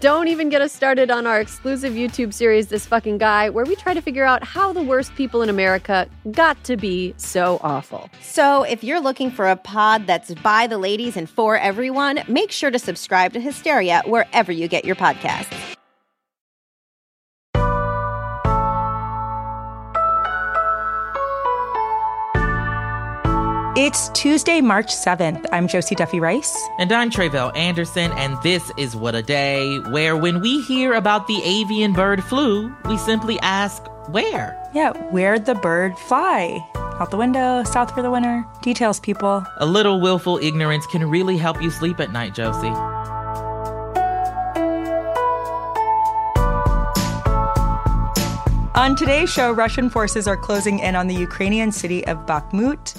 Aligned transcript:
Don't 0.00 0.28
even 0.28 0.48
get 0.48 0.62
us 0.62 0.72
started 0.72 1.10
on 1.10 1.26
our 1.26 1.38
exclusive 1.42 1.92
YouTube 1.92 2.32
series, 2.32 2.68
This 2.68 2.86
Fucking 2.86 3.18
Guy, 3.18 3.50
where 3.50 3.66
we 3.66 3.76
try 3.76 3.92
to 3.92 4.00
figure 4.00 4.24
out 4.24 4.42
how 4.42 4.72
the 4.72 4.82
worst 4.82 5.14
people 5.14 5.42
in 5.42 5.50
America 5.50 6.08
got 6.30 6.64
to 6.64 6.78
be 6.78 7.12
so 7.18 7.60
awful. 7.62 8.08
So, 8.22 8.62
if 8.62 8.82
you're 8.82 9.02
looking 9.02 9.30
for 9.30 9.46
a 9.46 9.56
pod 9.56 10.06
that's 10.06 10.32
by 10.36 10.66
the 10.66 10.78
ladies 10.78 11.18
and 11.18 11.28
for 11.28 11.58
everyone, 11.58 12.22
make 12.28 12.50
sure 12.50 12.70
to 12.70 12.78
subscribe 12.78 13.34
to 13.34 13.40
Hysteria 13.40 14.00
wherever 14.06 14.50
you 14.50 14.68
get 14.68 14.86
your 14.86 14.96
podcasts. 14.96 15.76
It's 23.90 24.08
Tuesday, 24.10 24.60
March 24.60 24.86
7th. 24.86 25.46
I'm 25.50 25.66
Josie 25.66 25.96
Duffy 25.96 26.20
Rice. 26.20 26.56
And 26.78 26.92
I'm 26.92 27.10
Tre'vell 27.10 27.50
Anderson, 27.56 28.12
and 28.12 28.40
this 28.40 28.70
is 28.76 28.94
What 28.94 29.16
a 29.16 29.20
Day, 29.20 29.80
where 29.90 30.16
when 30.16 30.40
we 30.40 30.62
hear 30.62 30.94
about 30.94 31.26
the 31.26 31.42
avian 31.42 31.92
bird 31.92 32.22
flu, 32.22 32.72
we 32.84 32.96
simply 32.96 33.36
ask, 33.40 33.82
where? 34.06 34.56
Yeah, 34.72 34.92
where'd 35.10 35.44
the 35.44 35.56
bird 35.56 35.98
fly? 35.98 36.64
Out 37.00 37.10
the 37.10 37.16
window, 37.16 37.64
south 37.64 37.92
for 37.92 38.00
the 38.00 38.12
winter. 38.12 38.46
Details, 38.62 39.00
people. 39.00 39.44
A 39.56 39.66
little 39.66 40.00
willful 40.00 40.38
ignorance 40.38 40.86
can 40.86 41.10
really 41.10 41.36
help 41.36 41.60
you 41.60 41.72
sleep 41.72 41.98
at 41.98 42.12
night, 42.12 42.32
Josie. 42.32 42.68
On 48.76 48.94
today's 48.94 49.32
show, 49.32 49.50
Russian 49.50 49.90
forces 49.90 50.28
are 50.28 50.36
closing 50.36 50.78
in 50.78 50.94
on 50.94 51.08
the 51.08 51.14
Ukrainian 51.14 51.72
city 51.72 52.06
of 52.06 52.18
Bakhmut. 52.18 52.94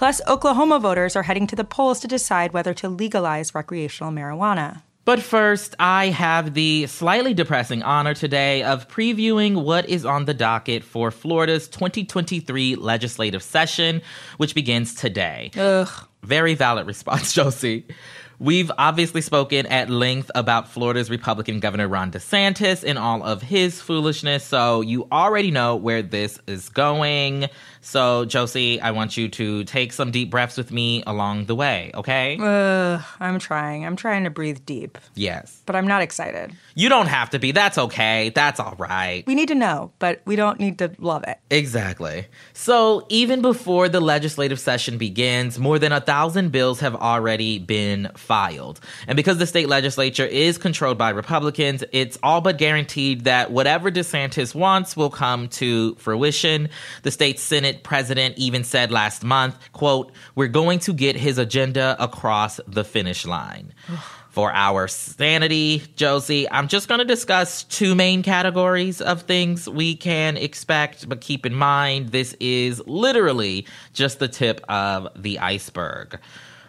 Plus, 0.00 0.22
Oklahoma 0.26 0.78
voters 0.78 1.14
are 1.14 1.24
heading 1.24 1.46
to 1.46 1.54
the 1.54 1.62
polls 1.62 2.00
to 2.00 2.08
decide 2.08 2.54
whether 2.54 2.72
to 2.72 2.88
legalize 2.88 3.54
recreational 3.54 4.10
marijuana. 4.10 4.80
But 5.04 5.20
first, 5.20 5.74
I 5.78 6.06
have 6.06 6.54
the 6.54 6.86
slightly 6.86 7.34
depressing 7.34 7.82
honor 7.82 8.14
today 8.14 8.62
of 8.62 8.88
previewing 8.88 9.62
what 9.62 9.86
is 9.90 10.06
on 10.06 10.24
the 10.24 10.32
docket 10.32 10.84
for 10.84 11.10
Florida's 11.10 11.68
2023 11.68 12.76
legislative 12.76 13.42
session, 13.42 14.00
which 14.38 14.54
begins 14.54 14.94
today. 14.94 15.50
Ugh. 15.54 15.90
Very 16.22 16.54
valid 16.54 16.86
response, 16.86 17.32
Josie. 17.34 17.84
We've 18.40 18.72
obviously 18.78 19.20
spoken 19.20 19.66
at 19.66 19.90
length 19.90 20.30
about 20.34 20.66
Florida's 20.66 21.10
Republican 21.10 21.60
Governor 21.60 21.88
Ron 21.88 22.10
DeSantis 22.10 22.82
and 22.82 22.98
all 22.98 23.22
of 23.22 23.42
his 23.42 23.82
foolishness, 23.82 24.44
so 24.44 24.80
you 24.80 25.06
already 25.12 25.50
know 25.50 25.76
where 25.76 26.00
this 26.00 26.40
is 26.46 26.70
going. 26.70 27.50
So, 27.82 28.24
Josie, 28.26 28.80
I 28.80 28.90
want 28.90 29.16
you 29.16 29.28
to 29.30 29.64
take 29.64 29.92
some 29.92 30.10
deep 30.10 30.30
breaths 30.30 30.56
with 30.56 30.70
me 30.70 31.02
along 31.06 31.46
the 31.46 31.54
way, 31.54 31.90
okay? 31.94 32.36
Ugh, 32.38 33.02
I'm 33.18 33.38
trying. 33.38 33.86
I'm 33.86 33.96
trying 33.96 34.24
to 34.24 34.30
breathe 34.30 34.60
deep. 34.66 34.98
Yes. 35.14 35.62
But 35.64 35.76
I'm 35.76 35.86
not 35.86 36.02
excited. 36.02 36.52
You 36.74 36.88
don't 36.90 37.06
have 37.06 37.30
to 37.30 37.38
be. 37.38 37.52
That's 37.52 37.78
okay. 37.78 38.30
That's 38.34 38.60
all 38.60 38.74
right. 38.78 39.24
We 39.26 39.34
need 39.34 39.48
to 39.48 39.54
know, 39.54 39.92
but 39.98 40.20
we 40.26 40.36
don't 40.36 40.60
need 40.60 40.78
to 40.78 40.92
love 40.98 41.24
it. 41.26 41.38
Exactly. 41.50 42.26
So, 42.52 43.06
even 43.08 43.40
before 43.40 43.88
the 43.88 44.00
legislative 44.00 44.60
session 44.60 44.98
begins, 44.98 45.58
more 45.58 45.78
than 45.78 45.92
a 45.92 46.00
thousand 46.00 46.52
bills 46.52 46.80
have 46.80 46.94
already 46.94 47.58
been 47.58 48.10
filed. 48.14 48.80
And 49.06 49.16
because 49.16 49.38
the 49.38 49.46
state 49.46 49.68
legislature 49.68 50.26
is 50.26 50.58
controlled 50.58 50.98
by 50.98 51.10
Republicans, 51.10 51.82
it's 51.92 52.18
all 52.22 52.42
but 52.42 52.58
guaranteed 52.58 53.24
that 53.24 53.50
whatever 53.50 53.90
DeSantis 53.90 54.54
wants 54.54 54.96
will 54.96 55.10
come 55.10 55.48
to 55.48 55.94
fruition. 55.94 56.68
The 57.02 57.10
state 57.10 57.38
Senate 57.38 57.69
president 57.82 58.36
even 58.38 58.64
said 58.64 58.90
last 58.90 59.24
month, 59.24 59.56
quote, 59.72 60.12
we're 60.34 60.48
going 60.48 60.78
to 60.80 60.92
get 60.92 61.16
his 61.16 61.38
agenda 61.38 61.96
across 61.98 62.60
the 62.66 62.84
finish 62.84 63.24
line. 63.24 63.72
For 64.30 64.52
our 64.52 64.86
sanity, 64.86 65.82
Josie, 65.96 66.48
I'm 66.48 66.68
just 66.68 66.86
going 66.86 67.00
to 67.00 67.04
discuss 67.04 67.64
two 67.64 67.96
main 67.96 68.22
categories 68.22 69.00
of 69.00 69.22
things 69.22 69.68
we 69.68 69.96
can 69.96 70.36
expect, 70.36 71.08
but 71.08 71.20
keep 71.20 71.44
in 71.44 71.52
mind 71.52 72.10
this 72.10 72.36
is 72.38 72.80
literally 72.86 73.66
just 73.92 74.20
the 74.20 74.28
tip 74.28 74.60
of 74.68 75.08
the 75.20 75.40
iceberg. 75.40 76.16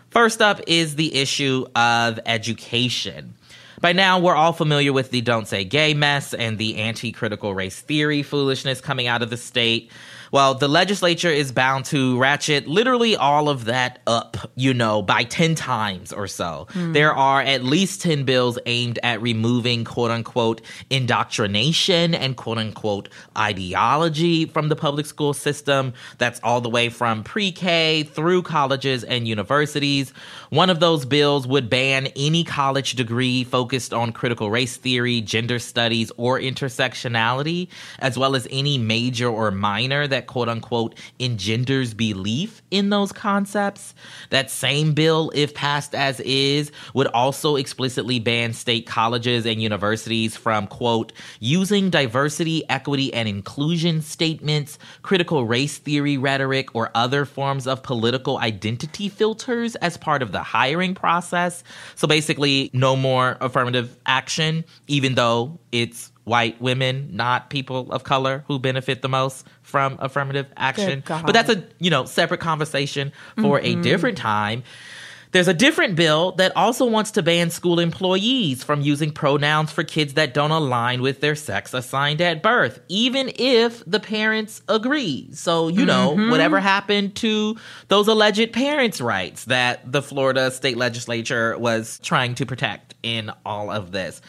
First 0.10 0.42
up 0.42 0.60
is 0.66 0.96
the 0.96 1.16
issue 1.16 1.68
of 1.76 2.20
education. 2.26 3.36
By 3.82 3.94
now, 3.94 4.20
we're 4.20 4.36
all 4.36 4.54
familiar 4.54 4.94
with 4.94 5.10
the 5.10 5.22
don't 5.22 5.48
say 5.48 5.64
gay 5.64 5.96
mess 5.96 6.36
and 6.36 6.60
the 6.60 6.78
anti 6.78 7.12
critical 7.12 7.56
race 7.56 7.80
theory 7.80 8.22
foolishness 8.22 8.80
coming 8.80 9.08
out 9.08 9.24
of 9.24 9.32
the 9.32 9.38
state. 9.38 9.92
Well, 10.32 10.54
the 10.54 10.70
legislature 10.70 11.30
is 11.30 11.52
bound 11.52 11.84
to 11.86 12.18
ratchet 12.18 12.66
literally 12.66 13.18
all 13.18 13.50
of 13.50 13.66
that 13.66 14.00
up, 14.08 14.38
you 14.56 14.74
know, 14.74 15.02
by 15.02 15.26
10 15.26 15.56
times 15.56 16.14
or 16.14 16.26
so. 16.26 16.68
Mm. 16.72 16.94
There 16.94 17.14
are 17.14 17.42
at 17.42 17.66
least 17.66 18.02
10 18.02 18.24
bills 18.24 18.58
aimed 18.66 18.98
at 19.04 19.22
removing 19.22 19.84
quote 19.84 20.10
unquote 20.10 20.62
indoctrination 20.90 22.16
and 22.16 22.38
quote 22.38 22.58
unquote 22.58 23.10
ideology 23.38 24.46
from 24.46 24.70
the 24.70 24.76
public 24.78 25.06
school 25.06 25.34
system. 25.34 25.94
That's 26.18 26.40
all 26.44 26.62
the 26.62 26.70
way 26.70 26.88
from 26.88 27.26
pre 27.26 27.52
K 27.52 28.04
through 28.04 28.44
colleges 28.44 29.04
and 29.04 29.28
universities. 29.28 30.14
One 30.50 30.70
of 30.70 30.80
those 30.80 31.04
bills 31.04 31.46
would 31.46 31.70
ban 31.70 32.08
any 32.16 32.46
college 32.46 32.94
degree 32.94 33.44
focused 33.44 33.94
on 33.94 34.14
critical 34.14 34.50
race 34.50 34.78
theory, 34.78 35.20
gender 35.20 35.60
studies, 35.60 36.10
or 36.16 36.40
intersectionality, 36.40 37.68
as 38.00 38.18
well 38.18 38.34
as 38.34 38.48
any 38.50 38.78
major 38.78 39.28
or 39.28 39.52
minor 39.52 40.08
that 40.08 40.21
that 40.22 40.28
quote 40.28 40.50
unquote 40.50 40.96
engenders 41.20 41.94
belief 41.96 42.62
in 42.70 42.90
those 42.90 43.12
concepts. 43.12 43.96
That 44.30 44.52
same 44.52 44.94
bill, 44.94 45.32
if 45.34 45.54
passed 45.56 45.96
as 45.96 46.20
is, 46.20 46.72
would 46.94 47.08
also 47.08 47.56
explicitly 47.56 48.20
ban 48.20 48.54
state 48.54 48.86
colleges 48.86 49.46
and 49.46 49.62
universities 49.62 50.38
from 50.38 50.68
quote 50.68 51.12
using 51.40 51.90
diversity, 51.90 52.64
equity, 52.70 53.12
and 53.14 53.28
inclusion 53.28 54.02
statements, 54.02 54.78
critical 55.02 55.46
race 55.46 55.80
theory 55.80 56.18
rhetoric, 56.18 56.76
or 56.76 56.92
other 56.94 57.26
forms 57.26 57.66
of 57.66 57.82
political 57.82 58.38
identity 58.38 59.10
filters 59.10 59.76
as 59.78 59.98
part 59.98 60.22
of 60.22 60.32
the 60.32 60.44
hiring 60.44 60.94
process. 60.94 61.64
So 61.96 62.08
basically, 62.08 62.70
no 62.74 62.96
more 62.96 63.38
affirmative 63.42 63.98
action, 64.06 64.66
even 64.88 65.16
though 65.16 65.60
it's 65.72 66.12
white 66.24 66.62
women, 66.62 67.10
not 67.12 67.50
people 67.50 67.92
of 67.92 68.04
color, 68.04 68.44
who 68.48 68.60
benefit 68.60 69.02
the 69.02 69.10
most 69.10 69.46
from 69.62 69.98
affirmative 70.00 70.48
action. 70.56 71.04
But 71.08 71.34
that's 71.34 71.50
a 71.50 71.64
you 71.80 71.90
know 71.90 72.06
separate 72.06 72.40
conversation 72.40 73.12
for 73.38 73.60
mm-hmm. 73.60 73.80
a 73.80 73.84
different 73.84 74.18
time. 74.18 74.64
There's 75.32 75.48
a 75.48 75.54
different 75.54 75.96
bill 75.96 76.34
that 76.34 76.52
also 76.58 76.86
wants 76.86 77.12
to 77.12 77.24
ban 77.24 77.52
school 77.52 77.80
employees 77.80 78.66
from 78.66 78.82
using 78.82 79.12
pronouns 79.12 79.72
for 79.72 79.84
kids 79.84 80.16
that 80.16 80.34
don't 80.34 80.52
align 80.52 81.02
with 81.02 81.22
their 81.22 81.36
sex 81.36 81.74
assigned 81.74 82.20
at 82.20 82.44
birth, 82.44 82.82
even 82.90 83.32
if 83.36 83.82
the 83.86 84.02
parents 84.02 84.62
agree. 84.68 85.30
So, 85.32 85.70
you 85.70 85.86
know, 85.86 86.16
mm-hmm. 86.18 86.32
whatever 86.32 86.60
happened 86.60 87.16
to 87.18 87.56
those 87.88 88.10
alleged 88.10 88.52
parents' 88.52 89.00
rights 89.00 89.46
that 89.46 89.90
the 89.90 90.02
Florida 90.02 90.52
state 90.52 90.76
legislature 90.76 91.58
was 91.58 92.00
trying 92.00 92.36
to 92.36 92.46
protect 92.46 92.96
in 93.02 93.32
all 93.46 93.72
of 93.72 93.94
this. 93.94 94.22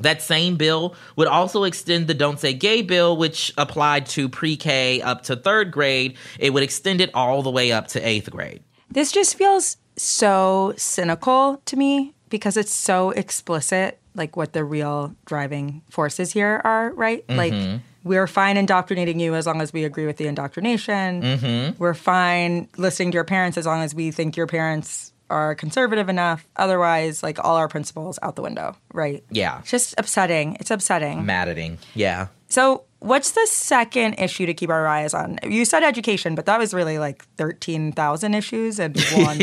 That 0.00 0.22
same 0.22 0.56
bill 0.56 0.94
would 1.16 1.28
also 1.28 1.64
extend 1.64 2.06
the 2.06 2.14
Don't 2.14 2.40
Say 2.40 2.54
Gay 2.54 2.82
bill, 2.82 3.16
which 3.16 3.52
applied 3.56 4.06
to 4.06 4.28
pre 4.28 4.56
K 4.56 5.00
up 5.00 5.22
to 5.24 5.36
third 5.36 5.70
grade. 5.70 6.16
It 6.38 6.52
would 6.52 6.62
extend 6.62 7.00
it 7.00 7.10
all 7.14 7.42
the 7.42 7.50
way 7.50 7.72
up 7.72 7.88
to 7.88 8.06
eighth 8.06 8.30
grade. 8.30 8.62
This 8.90 9.12
just 9.12 9.36
feels 9.36 9.76
so 9.96 10.74
cynical 10.76 11.62
to 11.66 11.76
me 11.76 12.14
because 12.28 12.56
it's 12.56 12.72
so 12.72 13.10
explicit, 13.10 14.00
like 14.14 14.36
what 14.36 14.52
the 14.52 14.64
real 14.64 15.14
driving 15.26 15.82
forces 15.90 16.32
here 16.32 16.60
are, 16.64 16.92
right? 16.94 17.26
Mm-hmm. 17.26 17.36
Like, 17.36 17.80
we're 18.02 18.26
fine 18.26 18.56
indoctrinating 18.56 19.20
you 19.20 19.34
as 19.34 19.46
long 19.46 19.60
as 19.60 19.72
we 19.72 19.84
agree 19.84 20.06
with 20.06 20.16
the 20.16 20.26
indoctrination. 20.26 21.22
Mm-hmm. 21.22 21.78
We're 21.78 21.94
fine 21.94 22.68
listening 22.78 23.10
to 23.12 23.16
your 23.16 23.24
parents 23.24 23.58
as 23.58 23.66
long 23.66 23.82
as 23.82 23.94
we 23.94 24.10
think 24.10 24.36
your 24.36 24.46
parents 24.46 25.12
are 25.30 25.54
conservative 25.54 26.08
enough. 26.08 26.46
Otherwise, 26.56 27.22
like 27.22 27.42
all 27.42 27.56
our 27.56 27.68
principles 27.68 28.18
out 28.22 28.36
the 28.36 28.42
window, 28.42 28.76
right? 28.92 29.24
Yeah. 29.30 29.60
It's 29.60 29.70
just 29.70 29.94
upsetting. 29.98 30.56
It's 30.60 30.70
upsetting. 30.70 31.24
Maddening. 31.24 31.78
Yeah. 31.94 32.28
So, 32.48 32.84
what's 32.98 33.30
the 33.30 33.46
second 33.46 34.14
issue 34.14 34.44
to 34.46 34.54
keep 34.54 34.70
our 34.70 34.86
eyes 34.86 35.14
on? 35.14 35.38
You 35.44 35.64
said 35.64 35.82
education, 35.82 36.34
but 36.34 36.46
that 36.46 36.58
was 36.58 36.74
really 36.74 36.98
like 36.98 37.24
13,000 37.36 38.34
issues 38.34 38.78
and 38.78 39.00
one. 39.14 39.38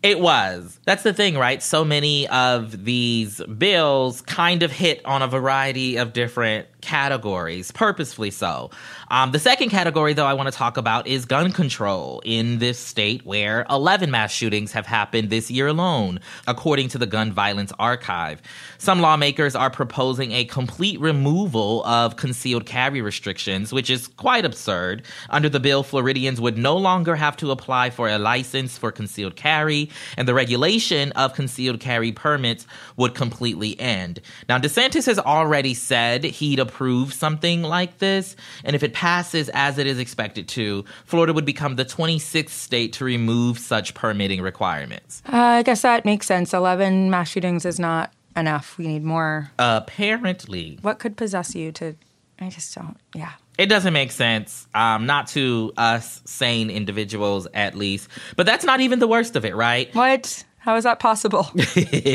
It 0.00 0.20
was. 0.20 0.78
That's 0.84 1.02
the 1.02 1.12
thing, 1.12 1.36
right? 1.36 1.60
So 1.60 1.84
many 1.84 2.28
of 2.28 2.84
these 2.84 3.42
bills 3.44 4.20
kind 4.22 4.62
of 4.62 4.70
hit 4.70 5.04
on 5.04 5.22
a 5.22 5.26
variety 5.26 5.96
of 5.96 6.12
different 6.12 6.68
categories, 6.80 7.70
purposefully 7.70 8.30
so. 8.30 8.70
Um, 9.10 9.32
the 9.32 9.38
second 9.38 9.70
category, 9.70 10.12
though, 10.12 10.26
I 10.26 10.34
want 10.34 10.50
to 10.50 10.56
talk 10.56 10.76
about 10.76 11.06
is 11.06 11.24
gun 11.24 11.52
control 11.52 12.22
in 12.24 12.58
this 12.58 12.78
state 12.78 13.24
where 13.24 13.66
11 13.70 14.10
mass 14.10 14.32
shootings 14.32 14.72
have 14.72 14.86
happened 14.86 15.30
this 15.30 15.50
year 15.50 15.66
alone, 15.66 16.20
according 16.46 16.88
to 16.90 16.98
the 16.98 17.06
Gun 17.06 17.32
Violence 17.32 17.72
Archive. 17.78 18.40
Some 18.78 19.00
lawmakers 19.00 19.54
are 19.54 19.70
proposing 19.70 20.32
a 20.32 20.44
complete 20.44 21.00
removal 21.00 21.84
of 21.84 22.16
concealed 22.16 22.66
carry 22.66 23.00
restrictions, 23.00 23.72
which 23.72 23.90
is 23.90 24.08
quite 24.08 24.44
absurd. 24.44 25.02
Under 25.30 25.48
the 25.48 25.60
bill, 25.60 25.82
Floridians 25.82 26.40
would 26.40 26.58
no 26.58 26.76
longer 26.76 27.16
have 27.16 27.36
to 27.38 27.50
apply 27.50 27.90
for 27.90 28.08
a 28.08 28.18
license 28.18 28.78
for 28.78 28.92
concealed 28.92 29.36
carry, 29.36 29.90
and 30.16 30.28
the 30.28 30.34
regulation 30.34 31.12
of 31.12 31.34
concealed 31.34 31.80
carry 31.80 32.12
permits 32.12 32.66
would 32.96 33.14
completely 33.14 33.78
end. 33.80 34.20
Now, 34.48 34.58
DeSantis 34.58 35.06
has 35.06 35.18
already 35.18 35.74
said 35.74 36.24
he'd 36.24 36.58
approve 36.68 37.12
something 37.12 37.62
like 37.62 37.98
this, 37.98 38.36
and 38.64 38.76
if 38.76 38.82
it 38.82 38.92
passes 38.92 39.48
as 39.50 39.78
it 39.78 39.86
is 39.86 39.98
expected 39.98 40.48
to, 40.48 40.84
Florida 41.04 41.32
would 41.32 41.44
become 41.44 41.76
the 41.76 41.84
26th 41.84 42.50
state 42.50 42.92
to 42.94 43.04
remove 43.04 43.58
such 43.58 43.94
permitting 43.94 44.42
requirements. 44.42 45.22
Uh, 45.26 45.36
I 45.36 45.62
guess 45.62 45.82
that 45.82 46.04
makes 46.04 46.26
sense. 46.26 46.52
11 46.52 47.10
mass 47.10 47.28
shootings 47.28 47.64
is 47.64 47.78
not 47.78 48.12
enough. 48.36 48.78
We 48.78 48.86
need 48.86 49.04
more. 49.04 49.50
Apparently. 49.58 50.78
What 50.82 50.98
could 50.98 51.16
possess 51.16 51.54
you 51.54 51.72
to. 51.72 51.96
I 52.40 52.50
just 52.50 52.74
don't. 52.74 52.96
Yeah. 53.14 53.32
It 53.58 53.66
doesn't 53.66 53.92
make 53.92 54.12
sense, 54.12 54.68
um, 54.72 55.06
not 55.06 55.26
to 55.28 55.72
us 55.76 56.20
sane 56.24 56.70
individuals 56.70 57.48
at 57.52 57.74
least. 57.74 58.08
But 58.36 58.46
that's 58.46 58.64
not 58.64 58.80
even 58.80 59.00
the 59.00 59.08
worst 59.08 59.34
of 59.34 59.44
it, 59.44 59.56
right? 59.56 59.92
What? 59.96 60.44
How 60.68 60.76
is 60.76 60.84
that 60.84 60.98
possible? 60.98 61.50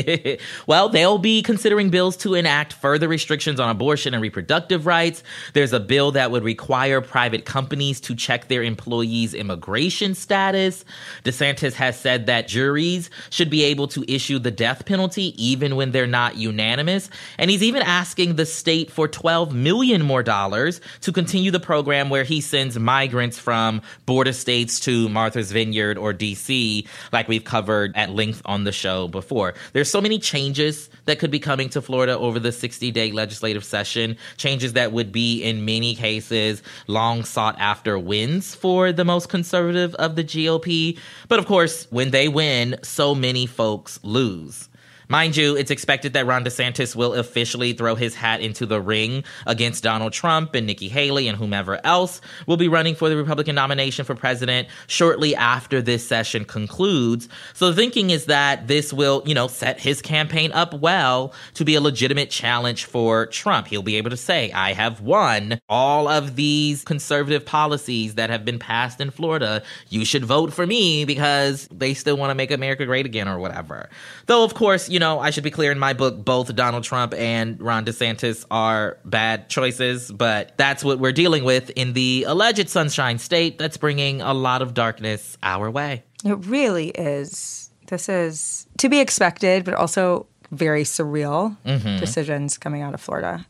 well, 0.68 0.88
they'll 0.88 1.18
be 1.18 1.42
considering 1.42 1.90
bills 1.90 2.16
to 2.18 2.34
enact 2.34 2.72
further 2.72 3.08
restrictions 3.08 3.58
on 3.58 3.68
abortion 3.68 4.14
and 4.14 4.22
reproductive 4.22 4.86
rights. 4.86 5.24
There's 5.54 5.72
a 5.72 5.80
bill 5.80 6.12
that 6.12 6.30
would 6.30 6.44
require 6.44 7.00
private 7.00 7.46
companies 7.46 8.00
to 8.02 8.14
check 8.14 8.46
their 8.46 8.62
employees' 8.62 9.34
immigration 9.34 10.14
status. 10.14 10.84
DeSantis 11.24 11.72
has 11.72 11.98
said 11.98 12.26
that 12.26 12.46
juries 12.46 13.10
should 13.28 13.50
be 13.50 13.64
able 13.64 13.88
to 13.88 14.04
issue 14.06 14.38
the 14.38 14.52
death 14.52 14.86
penalty 14.86 15.34
even 15.36 15.74
when 15.74 15.90
they're 15.90 16.06
not 16.06 16.36
unanimous. 16.36 17.10
And 17.38 17.50
he's 17.50 17.64
even 17.64 17.82
asking 17.82 18.36
the 18.36 18.46
state 18.46 18.88
for 18.88 19.08
12 19.08 19.52
million 19.52 20.02
more 20.02 20.22
dollars 20.22 20.80
to 21.00 21.10
continue 21.10 21.50
the 21.50 21.58
program 21.58 22.08
where 22.08 22.22
he 22.22 22.40
sends 22.40 22.78
migrants 22.78 23.36
from 23.36 23.82
border 24.06 24.32
states 24.32 24.78
to 24.78 25.08
Martha's 25.08 25.50
Vineyard 25.50 25.98
or 25.98 26.14
DC, 26.14 26.86
like 27.12 27.26
we've 27.26 27.42
covered 27.42 27.90
at 27.96 28.10
length 28.10 28.42
on 28.46 28.64
the 28.64 28.72
show 28.72 29.08
before. 29.08 29.54
There's 29.72 29.90
so 29.90 30.00
many 30.00 30.18
changes 30.18 30.90
that 31.06 31.18
could 31.18 31.30
be 31.30 31.38
coming 31.38 31.68
to 31.70 31.82
Florida 31.82 32.18
over 32.18 32.38
the 32.38 32.52
60 32.52 32.90
day 32.90 33.12
legislative 33.12 33.64
session, 33.64 34.16
changes 34.36 34.72
that 34.74 34.92
would 34.92 35.12
be, 35.12 35.42
in 35.42 35.64
many 35.64 35.94
cases, 35.94 36.62
long 36.86 37.24
sought 37.24 37.56
after 37.58 37.98
wins 37.98 38.54
for 38.54 38.92
the 38.92 39.04
most 39.04 39.28
conservative 39.28 39.94
of 39.96 40.16
the 40.16 40.24
GOP. 40.24 40.98
But 41.28 41.38
of 41.38 41.46
course, 41.46 41.86
when 41.90 42.10
they 42.10 42.28
win, 42.28 42.76
so 42.82 43.14
many 43.14 43.46
folks 43.46 44.00
lose. 44.02 44.68
Mind 45.08 45.36
you, 45.36 45.56
it's 45.56 45.70
expected 45.70 46.14
that 46.14 46.26
Ron 46.26 46.44
DeSantis 46.44 46.96
will 46.96 47.14
officially 47.14 47.72
throw 47.72 47.94
his 47.94 48.14
hat 48.14 48.40
into 48.40 48.64
the 48.64 48.80
ring 48.80 49.24
against 49.46 49.82
Donald 49.82 50.12
Trump 50.12 50.54
and 50.54 50.66
Nikki 50.66 50.88
Haley 50.88 51.28
and 51.28 51.36
whomever 51.36 51.84
else 51.84 52.20
will 52.46 52.56
be 52.56 52.68
running 52.68 52.94
for 52.94 53.08
the 53.08 53.16
Republican 53.16 53.54
nomination 53.54 54.04
for 54.04 54.14
president 54.14 54.68
shortly 54.86 55.36
after 55.36 55.82
this 55.82 56.06
session 56.06 56.44
concludes. 56.44 57.28
So 57.52 57.70
the 57.70 57.76
thinking 57.76 58.10
is 58.10 58.26
that 58.26 58.66
this 58.66 58.92
will, 58.92 59.22
you 59.26 59.34
know, 59.34 59.46
set 59.46 59.78
his 59.80 60.00
campaign 60.00 60.52
up 60.52 60.72
well 60.74 61.34
to 61.54 61.64
be 61.64 61.74
a 61.74 61.80
legitimate 61.80 62.30
challenge 62.30 62.84
for 62.86 63.26
Trump. 63.26 63.66
He'll 63.66 63.82
be 63.82 63.96
able 63.96 64.10
to 64.10 64.16
say, 64.16 64.50
I 64.52 64.72
have 64.72 65.00
won 65.00 65.60
all 65.68 66.08
of 66.08 66.36
these 66.36 66.82
conservative 66.84 67.44
policies 67.44 68.14
that 68.14 68.30
have 68.30 68.44
been 68.44 68.58
passed 68.58 69.00
in 69.00 69.10
Florida. 69.10 69.62
You 69.90 70.04
should 70.04 70.24
vote 70.24 70.52
for 70.52 70.66
me 70.66 71.04
because 71.04 71.68
they 71.70 71.92
still 71.94 72.16
want 72.16 72.30
to 72.30 72.34
make 72.34 72.50
America 72.50 72.86
great 72.86 73.06
again 73.06 73.28
or 73.28 73.38
whatever. 73.38 73.88
Though, 74.26 74.44
of 74.44 74.54
course, 74.54 74.88
you 74.94 75.00
know, 75.00 75.18
I 75.18 75.30
should 75.30 75.42
be 75.42 75.50
clear 75.50 75.72
in 75.72 75.78
my 75.80 75.92
book, 75.92 76.24
both 76.24 76.54
Donald 76.54 76.84
Trump 76.84 77.14
and 77.14 77.60
Ron 77.60 77.84
DeSantis 77.84 78.44
are 78.48 78.96
bad 79.04 79.48
choices, 79.48 80.12
but 80.12 80.56
that's 80.56 80.84
what 80.84 81.00
we're 81.00 81.10
dealing 81.10 81.42
with 81.42 81.70
in 81.70 81.94
the 81.94 82.24
alleged 82.28 82.68
Sunshine 82.68 83.18
State 83.18 83.58
that's 83.58 83.76
bringing 83.76 84.20
a 84.20 84.32
lot 84.32 84.62
of 84.62 84.72
darkness 84.72 85.36
our 85.42 85.68
way. 85.68 86.04
It 86.24 86.46
really 86.46 86.90
is. 86.90 87.72
This 87.88 88.08
is 88.08 88.68
to 88.78 88.88
be 88.88 89.00
expected, 89.00 89.64
but 89.64 89.74
also 89.74 90.28
very 90.52 90.84
surreal 90.84 91.56
mm-hmm. 91.66 91.98
decisions 91.98 92.56
coming 92.56 92.80
out 92.80 92.94
of 92.94 93.00
Florida. 93.00 93.44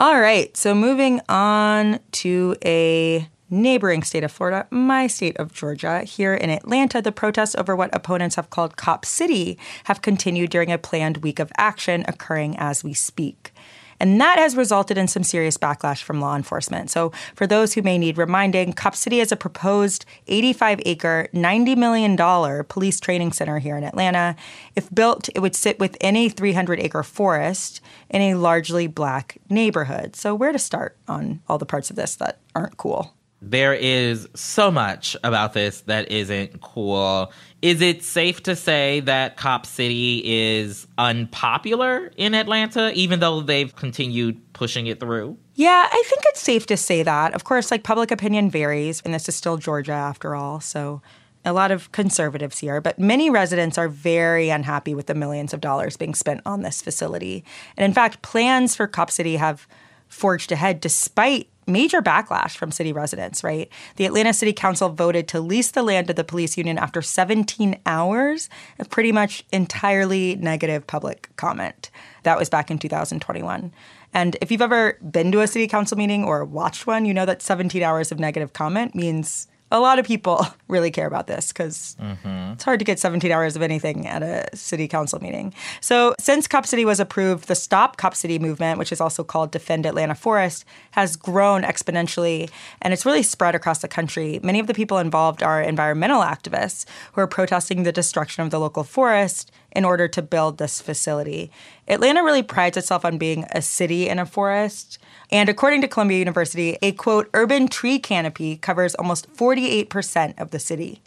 All 0.00 0.20
right, 0.20 0.56
so 0.56 0.74
moving 0.74 1.20
on 1.28 2.00
to 2.10 2.56
a 2.64 3.29
neighboring 3.50 4.02
state 4.02 4.24
of 4.24 4.32
Florida, 4.32 4.66
my 4.70 5.06
state 5.06 5.36
of 5.36 5.52
Georgia. 5.52 6.02
Here 6.02 6.34
in 6.34 6.50
Atlanta, 6.50 7.02
the 7.02 7.12
protests 7.12 7.54
over 7.56 7.74
what 7.74 7.94
opponents 7.94 8.36
have 8.36 8.50
called 8.50 8.76
Cop 8.76 9.04
City 9.04 9.58
have 9.84 10.02
continued 10.02 10.50
during 10.50 10.72
a 10.72 10.78
planned 10.78 11.18
week 11.18 11.38
of 11.38 11.52
action 11.56 12.04
occurring 12.08 12.56
as 12.58 12.84
we 12.84 12.94
speak. 12.94 13.52
And 14.00 14.18
that 14.18 14.38
has 14.38 14.56
resulted 14.56 14.96
in 14.96 15.06
some 15.06 15.22
serious 15.22 15.58
backlash 15.58 16.02
from 16.02 16.20
law 16.20 16.34
enforcement. 16.34 16.90
So, 16.90 17.12
for 17.34 17.46
those 17.46 17.74
who 17.74 17.82
may 17.82 17.98
need 17.98 18.16
reminding, 18.16 18.72
Cop 18.72 18.96
City 18.96 19.20
is 19.20 19.30
a 19.30 19.36
proposed 19.36 20.06
85 20.26 20.80
acre, 20.86 21.28
$90 21.34 21.76
million 21.76 22.64
police 22.64 22.98
training 22.98 23.32
center 23.32 23.58
here 23.58 23.76
in 23.76 23.84
Atlanta. 23.84 24.36
If 24.74 24.92
built, 24.92 25.28
it 25.34 25.40
would 25.40 25.54
sit 25.54 25.78
within 25.78 26.16
a 26.16 26.30
300 26.30 26.80
acre 26.80 27.02
forest 27.02 27.82
in 28.08 28.22
a 28.22 28.34
largely 28.34 28.86
black 28.86 29.36
neighborhood. 29.50 30.16
So, 30.16 30.34
where 30.34 30.52
to 30.52 30.58
start 30.58 30.96
on 31.06 31.42
all 31.46 31.58
the 31.58 31.66
parts 31.66 31.90
of 31.90 31.96
this 31.96 32.16
that 32.16 32.38
aren't 32.54 32.78
cool? 32.78 33.14
There 33.42 33.72
is 33.72 34.28
so 34.34 34.70
much 34.70 35.16
about 35.24 35.54
this 35.54 35.80
that 35.82 36.10
isn't 36.10 36.60
cool. 36.60 37.32
Is 37.62 37.80
it 37.80 38.02
safe 38.02 38.42
to 38.42 38.54
say 38.54 39.00
that 39.00 39.36
Cop 39.36 39.64
City 39.64 40.22
is 40.24 40.86
unpopular 40.98 42.12
in 42.16 42.34
Atlanta, 42.34 42.92
even 42.94 43.20
though 43.20 43.40
they've 43.40 43.74
continued 43.74 44.52
pushing 44.52 44.86
it 44.88 45.00
through? 45.00 45.38
Yeah, 45.54 45.88
I 45.90 46.02
think 46.06 46.22
it's 46.26 46.40
safe 46.40 46.66
to 46.66 46.76
say 46.76 47.02
that. 47.02 47.34
Of 47.34 47.44
course, 47.44 47.70
like 47.70 47.82
public 47.82 48.10
opinion 48.10 48.50
varies, 48.50 49.00
and 49.04 49.14
this 49.14 49.28
is 49.28 49.36
still 49.36 49.56
Georgia 49.56 49.92
after 49.92 50.34
all. 50.34 50.60
So 50.60 51.00
a 51.44 51.52
lot 51.54 51.70
of 51.70 51.90
conservatives 51.92 52.58
here, 52.58 52.80
but 52.80 52.98
many 52.98 53.30
residents 53.30 53.78
are 53.78 53.88
very 53.88 54.50
unhappy 54.50 54.94
with 54.94 55.06
the 55.06 55.14
millions 55.14 55.54
of 55.54 55.60
dollars 55.60 55.96
being 55.96 56.14
spent 56.14 56.42
on 56.44 56.60
this 56.60 56.82
facility. 56.82 57.44
And 57.76 57.84
in 57.84 57.94
fact, 57.94 58.20
plans 58.20 58.76
for 58.76 58.86
Cop 58.86 59.10
City 59.10 59.36
have 59.36 59.66
forged 60.08 60.52
ahead 60.52 60.80
despite 60.80 61.48
major 61.70 62.02
backlash 62.02 62.56
from 62.56 62.70
city 62.70 62.92
residents, 62.92 63.42
right? 63.42 63.70
The 63.96 64.04
Atlanta 64.04 64.32
City 64.32 64.52
Council 64.52 64.88
voted 64.88 65.28
to 65.28 65.40
lease 65.40 65.70
the 65.70 65.82
land 65.82 66.08
to 66.08 66.14
the 66.14 66.24
police 66.24 66.56
union 66.56 66.78
after 66.78 67.02
17 67.02 67.78
hours 67.86 68.48
of 68.78 68.90
pretty 68.90 69.12
much 69.12 69.44
entirely 69.52 70.36
negative 70.36 70.86
public 70.86 71.30
comment. 71.36 71.90
That 72.22 72.38
was 72.38 72.48
back 72.48 72.70
in 72.70 72.78
2021. 72.78 73.72
And 74.12 74.36
if 74.40 74.50
you've 74.50 74.62
ever 74.62 74.98
been 75.08 75.30
to 75.32 75.40
a 75.40 75.46
city 75.46 75.66
council 75.66 75.96
meeting 75.96 76.24
or 76.24 76.44
watched 76.44 76.86
one, 76.86 77.04
you 77.04 77.14
know 77.14 77.26
that 77.26 77.42
17 77.42 77.82
hours 77.82 78.10
of 78.10 78.18
negative 78.18 78.52
comment 78.52 78.94
means 78.94 79.46
a 79.70 79.80
lot 79.80 79.98
of 79.98 80.06
people 80.06 80.46
really 80.68 80.90
care 80.90 81.06
about 81.06 81.26
this 81.26 81.48
because 81.48 81.96
mm-hmm. 82.00 82.52
it's 82.52 82.64
hard 82.64 82.78
to 82.78 82.84
get 82.84 82.98
17 82.98 83.30
hours 83.30 83.56
of 83.56 83.62
anything 83.62 84.06
at 84.06 84.22
a 84.22 84.48
city 84.56 84.88
council 84.88 85.20
meeting. 85.20 85.54
So, 85.80 86.14
since 86.18 86.46
Cop 86.46 86.66
City 86.66 86.84
was 86.84 87.00
approved, 87.00 87.48
the 87.48 87.54
Stop 87.54 87.96
Cop 87.96 88.14
City 88.14 88.38
movement, 88.38 88.78
which 88.78 88.92
is 88.92 89.00
also 89.00 89.24
called 89.24 89.50
Defend 89.50 89.86
Atlanta 89.86 90.14
Forest, 90.14 90.64
has 90.92 91.16
grown 91.16 91.62
exponentially 91.62 92.50
and 92.82 92.92
it's 92.92 93.06
really 93.06 93.22
spread 93.22 93.54
across 93.54 93.78
the 93.78 93.88
country. 93.88 94.40
Many 94.42 94.58
of 94.60 94.66
the 94.66 94.74
people 94.74 94.98
involved 94.98 95.42
are 95.42 95.62
environmental 95.62 96.22
activists 96.22 96.84
who 97.12 97.20
are 97.20 97.26
protesting 97.26 97.82
the 97.82 97.92
destruction 97.92 98.42
of 98.42 98.50
the 98.50 98.60
local 98.60 98.84
forest 98.84 99.52
in 99.72 99.84
order 99.84 100.08
to 100.08 100.22
build 100.22 100.58
this 100.58 100.80
facility. 100.80 101.50
Atlanta 101.88 102.22
really 102.22 102.42
prides 102.42 102.76
itself 102.76 103.04
on 103.04 103.18
being 103.18 103.44
a 103.52 103.62
city 103.62 104.08
in 104.08 104.18
a 104.18 104.26
forest. 104.26 104.98
And 105.30 105.48
according 105.48 105.80
to 105.82 105.88
Columbia 105.88 106.18
University, 106.18 106.76
a 106.82 106.92
quote, 106.92 107.28
urban 107.34 107.68
tree 107.68 107.98
canopy 107.98 108.56
covers 108.56 108.94
almost 108.94 109.32
48% 109.34 110.40
of 110.40 110.50
the 110.50 110.58
city. 110.58 111.02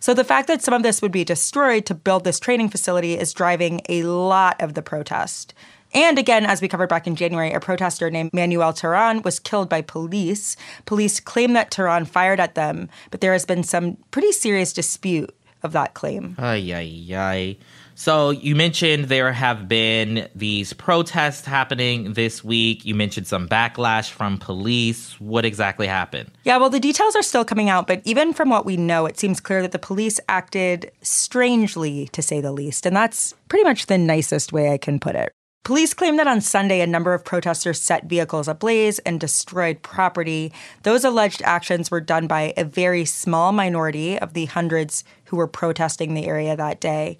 So 0.00 0.14
the 0.14 0.24
fact 0.24 0.46
that 0.48 0.62
some 0.62 0.74
of 0.74 0.82
this 0.82 1.02
would 1.02 1.12
be 1.12 1.24
destroyed 1.24 1.86
to 1.86 1.94
build 1.94 2.24
this 2.24 2.38
training 2.38 2.68
facility 2.68 3.18
is 3.18 3.32
driving 3.32 3.80
a 3.88 4.02
lot 4.04 4.60
of 4.62 4.74
the 4.74 4.82
protest. 4.82 5.54
And 5.94 6.18
again, 6.18 6.44
as 6.44 6.60
we 6.60 6.68
covered 6.68 6.88
back 6.88 7.06
in 7.06 7.16
January, 7.16 7.52
a 7.52 7.60
protester 7.60 8.10
named 8.10 8.30
Manuel 8.32 8.72
Terán 8.72 9.24
was 9.24 9.38
killed 9.38 9.68
by 9.68 9.82
police. 9.82 10.56
Police 10.84 11.20
claim 11.20 11.54
that 11.54 11.70
Terán 11.70 12.06
fired 12.06 12.40
at 12.40 12.54
them, 12.54 12.88
but 13.10 13.20
there 13.20 13.32
has 13.32 13.46
been 13.46 13.62
some 13.62 13.96
pretty 14.10 14.32
serious 14.32 14.72
dispute 14.72 15.34
of 15.62 15.72
that 15.72 15.94
claim. 15.94 16.36
Ay, 16.38 16.72
ay, 16.72 17.14
ay. 17.14 17.56
So 17.98 18.28
you 18.28 18.54
mentioned 18.54 19.06
there 19.06 19.32
have 19.32 19.68
been 19.68 20.28
these 20.34 20.74
protests 20.74 21.46
happening 21.46 22.12
this 22.12 22.44
week. 22.44 22.84
You 22.84 22.94
mentioned 22.94 23.26
some 23.26 23.48
backlash 23.48 24.10
from 24.10 24.36
police. 24.36 25.18
What 25.18 25.46
exactly 25.46 25.86
happened? 25.86 26.30
Yeah, 26.44 26.58
well, 26.58 26.68
the 26.68 26.78
details 26.78 27.16
are 27.16 27.22
still 27.22 27.44
coming 27.44 27.70
out, 27.70 27.86
but 27.86 28.02
even 28.04 28.34
from 28.34 28.50
what 28.50 28.66
we 28.66 28.76
know, 28.76 29.06
it 29.06 29.18
seems 29.18 29.40
clear 29.40 29.62
that 29.62 29.72
the 29.72 29.78
police 29.78 30.20
acted 30.28 30.92
strangely, 31.00 32.08
to 32.08 32.20
say 32.20 32.42
the 32.42 32.52
least. 32.52 32.84
And 32.84 32.94
that's 32.94 33.32
pretty 33.48 33.64
much 33.64 33.86
the 33.86 33.96
nicest 33.96 34.52
way 34.52 34.70
I 34.70 34.76
can 34.76 35.00
put 35.00 35.16
it. 35.16 35.32
Police 35.64 35.94
claim 35.94 36.16
that 36.18 36.28
on 36.28 36.42
Sunday, 36.42 36.82
a 36.82 36.86
number 36.86 37.14
of 37.14 37.24
protesters 37.24 37.80
set 37.80 38.04
vehicles 38.04 38.46
ablaze 38.46 38.98
and 39.00 39.18
destroyed 39.18 39.80
property. 39.82 40.52
Those 40.82 41.02
alleged 41.02 41.40
actions 41.42 41.90
were 41.90 42.02
done 42.02 42.26
by 42.26 42.52
a 42.58 42.64
very 42.64 43.06
small 43.06 43.52
minority 43.52 44.18
of 44.18 44.34
the 44.34 44.44
hundreds 44.44 45.02
who 45.24 45.38
were 45.38 45.48
protesting 45.48 46.12
the 46.12 46.26
area 46.26 46.54
that 46.54 46.78
day. 46.78 47.18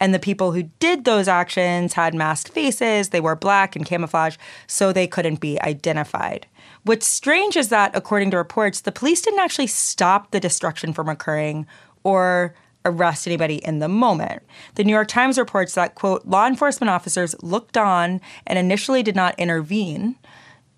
And 0.00 0.12
the 0.12 0.18
people 0.18 0.52
who 0.52 0.64
did 0.78 1.04
those 1.04 1.28
actions 1.28 1.94
had 1.94 2.14
masked 2.14 2.52
faces, 2.52 3.08
they 3.08 3.20
wore 3.20 3.36
black 3.36 3.74
and 3.76 3.86
camouflage, 3.86 4.36
so 4.66 4.92
they 4.92 5.06
couldn't 5.06 5.40
be 5.40 5.60
identified. 5.62 6.46
What's 6.84 7.06
strange 7.06 7.56
is 7.56 7.68
that, 7.70 7.96
according 7.96 8.30
to 8.32 8.36
reports, 8.36 8.82
the 8.82 8.92
police 8.92 9.22
didn't 9.22 9.40
actually 9.40 9.66
stop 9.68 10.30
the 10.30 10.40
destruction 10.40 10.92
from 10.92 11.08
occurring 11.08 11.66
or 12.04 12.54
arrest 12.84 13.26
anybody 13.26 13.56
in 13.56 13.80
the 13.80 13.88
moment. 13.88 14.42
The 14.76 14.84
New 14.84 14.92
York 14.92 15.08
Times 15.08 15.38
reports 15.38 15.74
that, 15.74 15.96
quote, 15.96 16.24
law 16.24 16.46
enforcement 16.46 16.90
officers 16.90 17.34
looked 17.42 17.76
on 17.76 18.20
and 18.46 18.58
initially 18.58 19.02
did 19.02 19.16
not 19.16 19.38
intervene. 19.38 20.16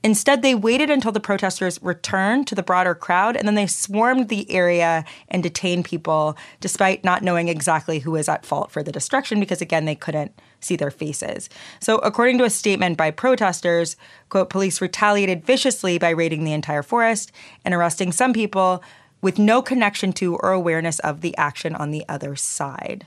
Instead, 0.05 0.43
they 0.43 0.55
waited 0.55 0.90
until 0.90 1.11
the 1.11 1.19
protesters 1.19 1.83
returned 1.83 2.47
to 2.47 2.55
the 2.55 2.62
broader 2.62 2.95
crowd 2.95 3.37
and 3.37 3.49
then 3.49 3.57
they 3.57 3.67
swarmed 3.67 4.28
the 4.28 4.49
area 4.50 5.05
and 5.28 5.43
detained 5.43 5.85
people 5.85 6.37
despite 6.61 7.02
not 7.02 7.23
knowing 7.23 7.49
exactly 7.49 7.99
who 7.99 8.12
was 8.12 8.28
at 8.28 8.47
fault 8.47 8.71
for 8.71 8.83
the 8.83 8.93
destruction 8.93 9.40
because, 9.40 9.61
again, 9.61 9.87
they 9.87 9.97
couldn't 9.97 10.33
see 10.61 10.76
their 10.76 10.93
faces. 10.93 11.49
So, 11.81 11.99
according 11.99 12.38
to 12.38 12.45
a 12.45 12.50
statement 12.50 12.97
by 12.97 13.11
protesters, 13.11 13.97
quote, 14.28 14.50
police 14.50 14.81
retaliated 14.81 15.45
viciously 15.45 15.99
by 15.99 16.11
raiding 16.11 16.45
the 16.45 16.52
entire 16.52 16.85
forest 16.85 17.33
and 17.64 17.75
arresting 17.75 18.12
some 18.12 18.33
people 18.33 18.83
with 19.21 19.38
no 19.38 19.61
connection 19.61 20.12
to 20.12 20.37
or 20.37 20.52
awareness 20.52 21.00
of 21.00 21.23
the 21.23 21.37
action 21.37 21.75
on 21.75 21.90
the 21.90 22.05
other 22.09 22.37
side. 22.37 23.07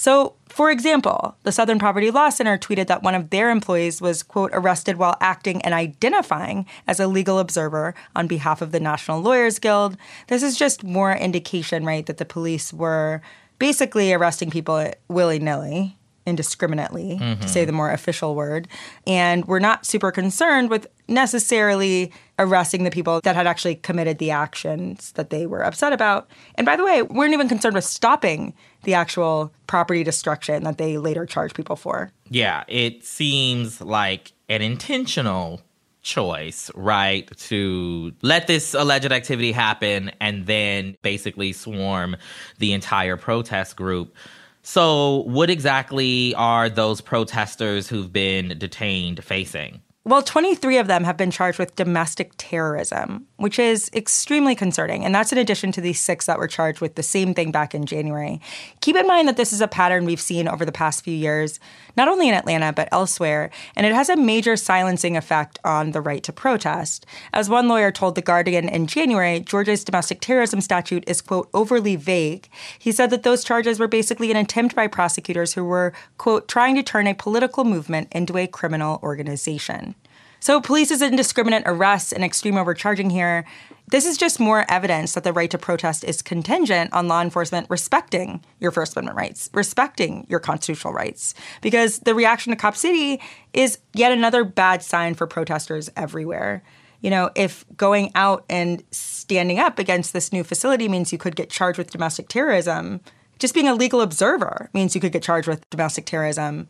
So, 0.00 0.34
for 0.48 0.70
example, 0.70 1.34
the 1.42 1.50
Southern 1.50 1.80
Poverty 1.80 2.12
Law 2.12 2.28
Center 2.28 2.56
tweeted 2.56 2.86
that 2.86 3.02
one 3.02 3.16
of 3.16 3.30
their 3.30 3.50
employees 3.50 4.00
was, 4.00 4.22
quote, 4.22 4.52
arrested 4.54 4.96
while 4.96 5.16
acting 5.20 5.60
and 5.62 5.74
identifying 5.74 6.66
as 6.86 7.00
a 7.00 7.08
legal 7.08 7.40
observer 7.40 7.96
on 8.14 8.28
behalf 8.28 8.62
of 8.62 8.70
the 8.70 8.78
National 8.78 9.20
Lawyers 9.20 9.58
Guild. 9.58 9.96
This 10.28 10.44
is 10.44 10.56
just 10.56 10.84
more 10.84 11.16
indication, 11.16 11.84
right, 11.84 12.06
that 12.06 12.18
the 12.18 12.24
police 12.24 12.72
were 12.72 13.22
basically 13.58 14.12
arresting 14.12 14.52
people 14.52 14.88
willy 15.08 15.40
nilly 15.40 15.96
indiscriminately, 16.26 17.18
mm-hmm. 17.20 17.40
to 17.40 17.48
say 17.48 17.64
the 17.64 17.72
more 17.72 17.90
official 17.90 18.36
word. 18.36 18.68
And 19.04 19.46
we're 19.46 19.58
not 19.58 19.84
super 19.84 20.12
concerned 20.12 20.70
with 20.70 20.86
necessarily 21.08 22.12
arresting 22.38 22.84
the 22.84 22.90
people 22.90 23.20
that 23.24 23.34
had 23.34 23.46
actually 23.46 23.74
committed 23.74 24.18
the 24.18 24.30
actions 24.30 25.12
that 25.12 25.30
they 25.30 25.46
were 25.46 25.62
upset 25.62 25.92
about. 25.92 26.30
And 26.54 26.64
by 26.64 26.76
the 26.76 26.84
way, 26.84 27.02
we 27.02 27.18
weren't 27.18 27.32
even 27.32 27.48
concerned 27.48 27.74
with 27.74 27.84
stopping 27.84 28.54
the 28.84 28.94
actual 28.94 29.52
property 29.66 30.04
destruction 30.04 30.64
that 30.64 30.78
they 30.78 30.98
later 30.98 31.26
charged 31.26 31.54
people 31.54 31.76
for. 31.76 32.12
Yeah, 32.30 32.64
it 32.68 33.04
seems 33.04 33.80
like 33.80 34.32
an 34.48 34.62
intentional 34.62 35.62
choice, 36.02 36.70
right, 36.74 37.28
to 37.36 38.12
let 38.22 38.46
this 38.46 38.74
alleged 38.74 39.12
activity 39.12 39.52
happen 39.52 40.10
and 40.20 40.46
then 40.46 40.96
basically 41.02 41.52
swarm 41.52 42.16
the 42.58 42.72
entire 42.72 43.16
protest 43.16 43.76
group. 43.76 44.14
So, 44.62 45.22
what 45.22 45.50
exactly 45.50 46.34
are 46.34 46.68
those 46.68 47.00
protesters 47.00 47.88
who've 47.88 48.12
been 48.12 48.58
detained 48.58 49.24
facing? 49.24 49.80
Well, 50.08 50.22
23 50.22 50.78
of 50.78 50.86
them 50.86 51.04
have 51.04 51.18
been 51.18 51.30
charged 51.30 51.58
with 51.58 51.76
domestic 51.76 52.32
terrorism, 52.38 53.26
which 53.36 53.58
is 53.58 53.90
extremely 53.92 54.54
concerning. 54.54 55.04
And 55.04 55.14
that's 55.14 55.32
in 55.32 55.38
addition 55.38 55.70
to 55.72 55.82
the 55.82 55.92
six 55.92 56.24
that 56.24 56.38
were 56.38 56.48
charged 56.48 56.80
with 56.80 56.94
the 56.94 57.02
same 57.02 57.34
thing 57.34 57.52
back 57.52 57.74
in 57.74 57.84
January. 57.84 58.40
Keep 58.80 58.96
in 58.96 59.06
mind 59.06 59.28
that 59.28 59.36
this 59.36 59.52
is 59.52 59.60
a 59.60 59.68
pattern 59.68 60.06
we've 60.06 60.18
seen 60.18 60.48
over 60.48 60.64
the 60.64 60.72
past 60.72 61.04
few 61.04 61.12
years, 61.12 61.60
not 61.94 62.08
only 62.08 62.26
in 62.26 62.34
Atlanta, 62.34 62.72
but 62.72 62.88
elsewhere. 62.90 63.50
And 63.76 63.84
it 63.84 63.92
has 63.92 64.08
a 64.08 64.16
major 64.16 64.56
silencing 64.56 65.14
effect 65.14 65.58
on 65.62 65.90
the 65.90 66.00
right 66.00 66.22
to 66.22 66.32
protest. 66.32 67.04
As 67.34 67.50
one 67.50 67.68
lawyer 67.68 67.92
told 67.92 68.14
The 68.14 68.22
Guardian 68.22 68.66
in 68.66 68.86
January, 68.86 69.40
Georgia's 69.40 69.84
domestic 69.84 70.22
terrorism 70.22 70.62
statute 70.62 71.04
is, 71.06 71.20
quote, 71.20 71.50
overly 71.52 71.96
vague. 71.96 72.48
He 72.78 72.92
said 72.92 73.10
that 73.10 73.24
those 73.24 73.44
charges 73.44 73.78
were 73.78 73.88
basically 73.88 74.30
an 74.30 74.38
attempt 74.38 74.74
by 74.74 74.86
prosecutors 74.86 75.52
who 75.52 75.66
were, 75.66 75.92
quote, 76.16 76.48
trying 76.48 76.76
to 76.76 76.82
turn 76.82 77.06
a 77.06 77.12
political 77.12 77.64
movement 77.64 78.08
into 78.10 78.38
a 78.38 78.46
criminal 78.46 79.00
organization. 79.02 79.96
So, 80.40 80.60
police's 80.60 81.02
indiscriminate 81.02 81.64
arrests 81.66 82.12
and 82.12 82.24
extreme 82.24 82.56
overcharging 82.56 83.10
here, 83.10 83.44
this 83.90 84.04
is 84.04 84.16
just 84.18 84.38
more 84.38 84.66
evidence 84.68 85.14
that 85.14 85.24
the 85.24 85.32
right 85.32 85.50
to 85.50 85.58
protest 85.58 86.04
is 86.04 86.22
contingent 86.22 86.92
on 86.92 87.08
law 87.08 87.22
enforcement 87.22 87.66
respecting 87.70 88.44
your 88.60 88.70
First 88.70 88.94
Amendment 88.94 89.16
rights, 89.16 89.50
respecting 89.52 90.26
your 90.28 90.40
constitutional 90.40 90.92
rights. 90.92 91.34
Because 91.62 92.00
the 92.00 92.14
reaction 92.14 92.50
to 92.50 92.56
Cop 92.56 92.76
City 92.76 93.20
is 93.52 93.78
yet 93.94 94.12
another 94.12 94.44
bad 94.44 94.82
sign 94.82 95.14
for 95.14 95.26
protesters 95.26 95.90
everywhere. 95.96 96.62
You 97.00 97.10
know, 97.10 97.30
if 97.34 97.64
going 97.76 98.10
out 98.14 98.44
and 98.50 98.82
standing 98.90 99.58
up 99.58 99.78
against 99.78 100.12
this 100.12 100.32
new 100.32 100.44
facility 100.44 100.88
means 100.88 101.12
you 101.12 101.18
could 101.18 101.36
get 101.36 101.48
charged 101.48 101.78
with 101.78 101.90
domestic 101.90 102.28
terrorism, 102.28 103.00
just 103.38 103.54
being 103.54 103.68
a 103.68 103.74
legal 103.74 104.02
observer 104.02 104.68
means 104.74 104.94
you 104.94 105.00
could 105.00 105.12
get 105.12 105.22
charged 105.22 105.48
with 105.48 105.68
domestic 105.70 106.06
terrorism 106.06 106.68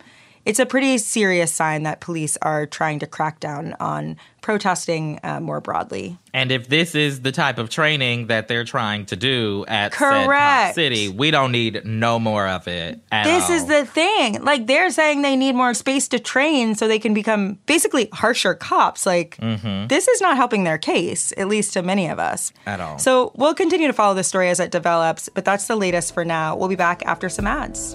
it's 0.48 0.58
a 0.58 0.64
pretty 0.64 0.96
serious 0.96 1.52
sign 1.52 1.82
that 1.82 2.00
police 2.00 2.38
are 2.40 2.64
trying 2.64 3.00
to 3.00 3.06
crack 3.06 3.38
down 3.38 3.76
on 3.80 4.16
protesting 4.40 5.20
uh, 5.22 5.40
more 5.40 5.60
broadly. 5.60 6.16
And 6.32 6.50
if 6.50 6.68
this 6.68 6.94
is 6.94 7.20
the 7.20 7.32
type 7.32 7.58
of 7.58 7.68
training 7.68 8.28
that 8.28 8.48
they're 8.48 8.64
trying 8.64 9.04
to 9.06 9.16
do 9.16 9.66
at 9.68 9.92
Correct. 9.92 10.74
City, 10.74 11.10
we 11.10 11.30
don't 11.30 11.52
need 11.52 11.84
no 11.84 12.18
more 12.18 12.48
of 12.48 12.66
it. 12.66 12.98
this 13.10 13.50
all. 13.50 13.56
is 13.56 13.66
the 13.66 13.84
thing. 13.84 14.42
Like 14.42 14.66
they're 14.66 14.88
saying 14.88 15.20
they 15.20 15.36
need 15.36 15.54
more 15.54 15.74
space 15.74 16.08
to 16.08 16.18
train 16.18 16.74
so 16.76 16.88
they 16.88 16.98
can 16.98 17.12
become 17.12 17.58
basically 17.66 18.08
harsher 18.14 18.54
cops. 18.54 19.04
Like 19.04 19.36
mm-hmm. 19.36 19.88
this 19.88 20.08
is 20.08 20.22
not 20.22 20.38
helping 20.38 20.64
their 20.64 20.78
case, 20.78 21.30
at 21.36 21.48
least 21.48 21.74
to 21.74 21.82
many 21.82 22.08
of 22.08 22.18
us. 22.18 22.54
At 22.64 22.80
all. 22.80 22.98
So 22.98 23.32
we'll 23.34 23.52
continue 23.52 23.88
to 23.88 23.92
follow 23.92 24.14
the 24.14 24.24
story 24.24 24.48
as 24.48 24.60
it 24.60 24.70
develops, 24.70 25.28
but 25.28 25.44
that's 25.44 25.66
the 25.66 25.76
latest 25.76 26.14
for 26.14 26.24
now. 26.24 26.56
We'll 26.56 26.68
be 26.68 26.76
back 26.76 27.04
after 27.04 27.28
some 27.28 27.46
ads. 27.46 27.94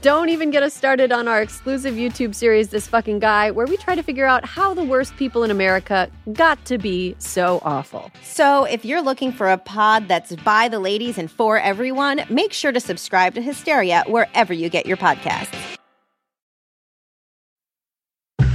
Don't 0.00 0.28
even 0.28 0.50
get 0.50 0.62
us 0.62 0.74
started 0.74 1.10
on 1.10 1.26
our 1.26 1.42
exclusive 1.42 1.94
YouTube 1.94 2.32
series, 2.32 2.68
This 2.68 2.86
Fucking 2.86 3.18
Guy, 3.18 3.50
where 3.50 3.66
we 3.66 3.76
try 3.76 3.96
to 3.96 4.02
figure 4.02 4.26
out 4.26 4.44
how 4.44 4.72
the 4.72 4.84
worst 4.84 5.16
people 5.16 5.42
in 5.42 5.50
America 5.50 6.08
got 6.32 6.64
to 6.66 6.78
be 6.78 7.16
so 7.18 7.60
awful. 7.64 8.12
So, 8.22 8.62
if 8.64 8.84
you're 8.84 9.02
looking 9.02 9.32
for 9.32 9.48
a 9.48 9.58
pod 9.58 10.06
that's 10.06 10.36
by 10.36 10.68
the 10.68 10.78
ladies 10.78 11.18
and 11.18 11.28
for 11.28 11.58
everyone, 11.58 12.22
make 12.30 12.52
sure 12.52 12.70
to 12.70 12.78
subscribe 12.78 13.34
to 13.34 13.42
Hysteria 13.42 14.04
wherever 14.06 14.52
you 14.52 14.68
get 14.68 14.86
your 14.86 14.96
podcasts. 14.96 15.77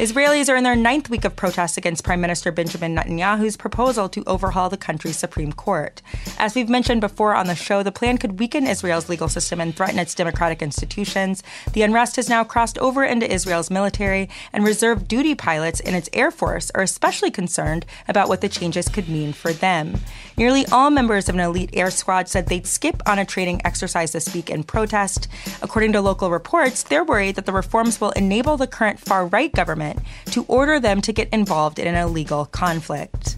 Israelis 0.00 0.48
are 0.48 0.56
in 0.56 0.64
their 0.64 0.74
ninth 0.74 1.10
week 1.10 1.26
of 1.26 1.36
protests 1.36 1.76
against 1.76 2.04
Prime 2.04 2.22
Minister 2.22 2.50
Benjamin 2.50 2.96
Netanyahu's 2.96 3.58
proposal 3.58 4.08
to 4.08 4.24
overhaul 4.26 4.70
the 4.70 4.78
country's 4.78 5.18
Supreme 5.18 5.52
Court. 5.52 6.00
As 6.38 6.54
we've 6.54 6.70
mentioned 6.70 7.02
before 7.02 7.34
on 7.34 7.48
the 7.48 7.54
show, 7.54 7.82
the 7.82 7.92
plan 7.92 8.16
could 8.16 8.40
weaken 8.40 8.66
Israel's 8.66 9.10
legal 9.10 9.28
system 9.28 9.60
and 9.60 9.76
threaten 9.76 9.98
its 9.98 10.14
democratic 10.14 10.62
institutions. 10.62 11.42
The 11.74 11.82
unrest 11.82 12.16
has 12.16 12.30
now 12.30 12.44
crossed 12.44 12.78
over 12.78 13.04
into 13.04 13.30
Israel's 13.30 13.70
military, 13.70 14.30
and 14.54 14.64
reserve 14.64 15.06
duty 15.06 15.34
pilots 15.34 15.80
in 15.80 15.94
its 15.94 16.08
air 16.14 16.30
force 16.30 16.70
are 16.74 16.82
especially 16.82 17.30
concerned 17.30 17.84
about 18.08 18.30
what 18.30 18.40
the 18.40 18.48
changes 18.48 18.88
could 18.88 19.10
mean 19.10 19.34
for 19.34 19.52
them. 19.52 20.00
Nearly 20.38 20.64
all 20.72 20.88
members 20.88 21.28
of 21.28 21.34
an 21.34 21.42
elite 21.42 21.74
air 21.74 21.90
squad 21.90 22.26
said 22.26 22.46
they'd 22.46 22.66
skip 22.66 23.02
on 23.06 23.18
a 23.18 23.26
training 23.26 23.60
exercise 23.66 24.12
this 24.12 24.32
week 24.32 24.48
in 24.48 24.64
protest. 24.64 25.28
According 25.60 25.92
to 25.92 26.00
local 26.00 26.30
reports, 26.30 26.84
they're 26.84 27.04
worried 27.04 27.34
that 27.34 27.44
the 27.44 27.52
reforms 27.52 28.00
will 28.00 28.12
enable 28.12 28.56
the 28.56 28.66
current 28.66 28.98
far 28.98 29.26
right 29.26 29.52
government 29.52 29.89
to 30.26 30.44
order 30.44 30.78
them 30.80 31.00
to 31.02 31.12
get 31.12 31.28
involved 31.30 31.78
in 31.78 31.86
an 31.86 31.94
illegal 31.94 32.46
conflict. 32.46 33.36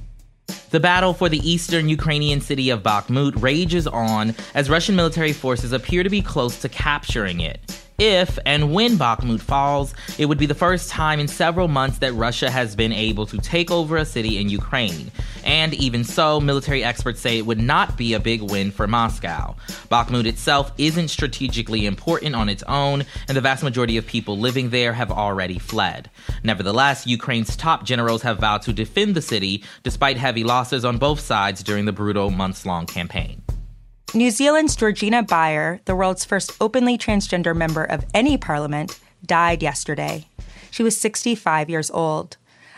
The 0.70 0.80
battle 0.80 1.12
for 1.12 1.28
the 1.28 1.38
eastern 1.48 1.88
Ukrainian 1.88 2.40
city 2.40 2.70
of 2.70 2.82
Bakhmut 2.82 3.40
rages 3.42 3.86
on 3.86 4.34
as 4.54 4.70
Russian 4.70 4.96
military 4.96 5.32
forces 5.32 5.72
appear 5.72 6.02
to 6.02 6.10
be 6.10 6.22
close 6.22 6.60
to 6.62 6.68
capturing 6.68 7.40
it. 7.40 7.71
If 8.04 8.36
and 8.44 8.72
when 8.72 8.96
Bakhmut 8.96 9.38
falls, 9.38 9.94
it 10.18 10.26
would 10.26 10.36
be 10.36 10.46
the 10.46 10.56
first 10.56 10.90
time 10.90 11.20
in 11.20 11.28
several 11.28 11.68
months 11.68 11.98
that 11.98 12.12
Russia 12.14 12.50
has 12.50 12.74
been 12.74 12.92
able 12.92 13.26
to 13.26 13.38
take 13.38 13.70
over 13.70 13.96
a 13.96 14.04
city 14.04 14.38
in 14.38 14.48
Ukraine. 14.48 15.12
And 15.44 15.72
even 15.74 16.02
so, 16.02 16.40
military 16.40 16.82
experts 16.82 17.20
say 17.20 17.38
it 17.38 17.46
would 17.46 17.60
not 17.60 17.96
be 17.96 18.14
a 18.14 18.18
big 18.18 18.42
win 18.42 18.72
for 18.72 18.88
Moscow. 18.88 19.54
Bakhmut 19.88 20.26
itself 20.26 20.72
isn't 20.78 21.10
strategically 21.10 21.86
important 21.86 22.34
on 22.34 22.48
its 22.48 22.64
own, 22.64 23.04
and 23.28 23.36
the 23.36 23.40
vast 23.40 23.62
majority 23.62 23.96
of 23.96 24.04
people 24.04 24.36
living 24.36 24.70
there 24.70 24.94
have 24.94 25.12
already 25.12 25.60
fled. 25.60 26.10
Nevertheless, 26.42 27.06
Ukraine's 27.06 27.56
top 27.56 27.84
generals 27.84 28.22
have 28.22 28.40
vowed 28.40 28.62
to 28.62 28.72
defend 28.72 29.14
the 29.14 29.22
city 29.22 29.62
despite 29.84 30.16
heavy 30.16 30.42
losses 30.42 30.84
on 30.84 30.98
both 30.98 31.20
sides 31.20 31.62
during 31.62 31.84
the 31.84 31.92
brutal 31.92 32.30
months 32.30 32.66
long 32.66 32.84
campaign. 32.84 33.41
New 34.14 34.30
Zealand's 34.30 34.76
Georgina 34.76 35.22
Beyer, 35.22 35.80
the 35.86 35.96
world's 35.96 36.26
first 36.26 36.52
openly 36.60 36.98
transgender 36.98 37.56
member 37.56 37.82
of 37.82 38.04
any 38.12 38.36
parliament, 38.36 39.00
died 39.24 39.62
yesterday. 39.62 40.28
She 40.70 40.82
was 40.82 40.98
65 40.98 41.70
years 41.70 41.90
old. 41.90 42.36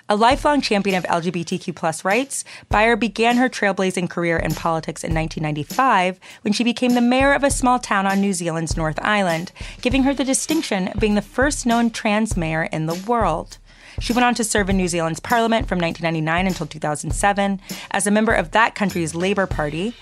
A 0.08 0.14
lifelong 0.14 0.60
champion 0.60 0.96
of 0.96 1.02
LGBTQ 1.04 1.74
plus 1.74 2.04
rights, 2.04 2.44
Beyer 2.68 2.94
began 2.94 3.36
her 3.38 3.48
trailblazing 3.48 4.08
career 4.08 4.36
in 4.36 4.54
politics 4.54 5.02
in 5.02 5.12
1995 5.12 6.20
when 6.42 6.52
she 6.52 6.62
became 6.62 6.94
the 6.94 7.00
mayor 7.00 7.32
of 7.32 7.42
a 7.42 7.50
small 7.50 7.80
town 7.80 8.06
on 8.06 8.20
New 8.20 8.32
Zealand's 8.32 8.76
North 8.76 9.00
Island, 9.02 9.50
giving 9.80 10.04
her 10.04 10.14
the 10.14 10.22
distinction 10.22 10.86
of 10.86 11.00
being 11.00 11.16
the 11.16 11.20
first 11.22 11.66
known 11.66 11.90
trans 11.90 12.36
mayor 12.36 12.68
in 12.70 12.86
the 12.86 13.02
world. 13.08 13.58
She 13.98 14.12
went 14.12 14.24
on 14.24 14.36
to 14.36 14.44
serve 14.44 14.70
in 14.70 14.76
New 14.76 14.88
Zealand's 14.88 15.20
parliament 15.20 15.66
from 15.66 15.80
1999 15.80 16.46
until 16.46 16.66
2007 16.68 17.60
as 17.90 18.06
a 18.06 18.12
member 18.12 18.34
of 18.34 18.52
that 18.52 18.76
country's 18.76 19.16
Labour 19.16 19.48
Party. 19.48 19.94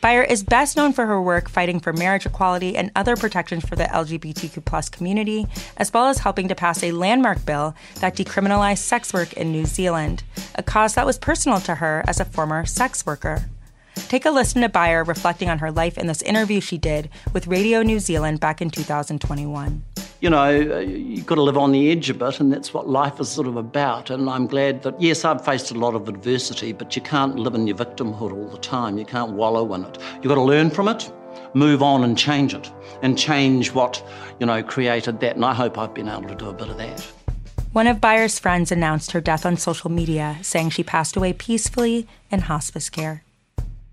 Beyer 0.00 0.22
is 0.22 0.42
best 0.42 0.78
known 0.78 0.94
for 0.94 1.04
her 1.04 1.20
work 1.20 1.50
fighting 1.50 1.78
for 1.78 1.92
marriage 1.92 2.24
equality 2.24 2.74
and 2.74 2.90
other 2.96 3.16
protections 3.16 3.68
for 3.68 3.76
the 3.76 3.84
LGBTQ 3.84 4.64
plus 4.64 4.88
community, 4.88 5.46
as 5.76 5.92
well 5.92 6.06
as 6.06 6.20
helping 6.20 6.48
to 6.48 6.54
pass 6.54 6.82
a 6.82 6.92
landmark 6.92 7.44
bill 7.44 7.74
that 7.96 8.16
decriminalized 8.16 8.78
sex 8.78 9.12
work 9.12 9.34
in 9.34 9.52
New 9.52 9.66
Zealand, 9.66 10.22
a 10.54 10.62
cause 10.62 10.94
that 10.94 11.04
was 11.04 11.18
personal 11.18 11.60
to 11.60 11.74
her 11.74 12.02
as 12.08 12.18
a 12.18 12.24
former 12.24 12.64
sex 12.64 13.04
worker. 13.04 13.44
Take 13.94 14.24
a 14.24 14.30
listen 14.30 14.62
to 14.62 14.70
Beyer 14.70 15.04
reflecting 15.04 15.50
on 15.50 15.58
her 15.58 15.70
life 15.70 15.98
in 15.98 16.06
this 16.06 16.22
interview 16.22 16.60
she 16.60 16.78
did 16.78 17.10
with 17.34 17.46
Radio 17.46 17.82
New 17.82 18.00
Zealand 18.00 18.40
back 18.40 18.62
in 18.62 18.70
2021 18.70 19.84
you 20.20 20.28
know, 20.28 20.50
you've 20.50 21.26
got 21.26 21.36
to 21.36 21.42
live 21.42 21.56
on 21.56 21.72
the 21.72 21.90
edge 21.90 22.10
a 22.10 22.14
bit, 22.14 22.40
and 22.40 22.52
that's 22.52 22.74
what 22.74 22.88
life 22.88 23.18
is 23.20 23.28
sort 23.28 23.46
of 23.46 23.56
about. 23.56 24.10
And 24.10 24.28
I'm 24.28 24.46
glad 24.46 24.82
that, 24.82 25.00
yes, 25.00 25.24
I've 25.24 25.42
faced 25.44 25.70
a 25.70 25.74
lot 25.74 25.94
of 25.94 26.08
adversity, 26.08 26.72
but 26.72 26.94
you 26.94 27.02
can't 27.02 27.36
live 27.36 27.54
in 27.54 27.66
your 27.66 27.76
victimhood 27.76 28.32
all 28.32 28.48
the 28.48 28.58
time. 28.58 28.98
You 28.98 29.06
can't 29.06 29.32
wallow 29.32 29.72
in 29.74 29.84
it. 29.84 29.98
You've 30.16 30.28
got 30.28 30.34
to 30.34 30.42
learn 30.42 30.70
from 30.70 30.88
it, 30.88 31.10
move 31.54 31.82
on 31.82 32.04
and 32.04 32.18
change 32.18 32.52
it, 32.52 32.70
and 33.02 33.18
change 33.18 33.72
what, 33.72 34.06
you 34.38 34.46
know, 34.46 34.62
created 34.62 35.20
that. 35.20 35.36
And 35.36 35.44
I 35.44 35.54
hope 35.54 35.78
I've 35.78 35.94
been 35.94 36.08
able 36.08 36.28
to 36.28 36.34
do 36.34 36.50
a 36.50 36.54
bit 36.54 36.68
of 36.68 36.76
that. 36.76 37.00
One 37.72 37.86
of 37.86 38.00
Beyer's 38.00 38.38
friends 38.38 38.72
announced 38.72 39.12
her 39.12 39.20
death 39.20 39.46
on 39.46 39.56
social 39.56 39.90
media, 39.90 40.36
saying 40.42 40.70
she 40.70 40.82
passed 40.82 41.16
away 41.16 41.32
peacefully 41.32 42.06
in 42.30 42.40
hospice 42.40 42.90
care. 42.90 43.24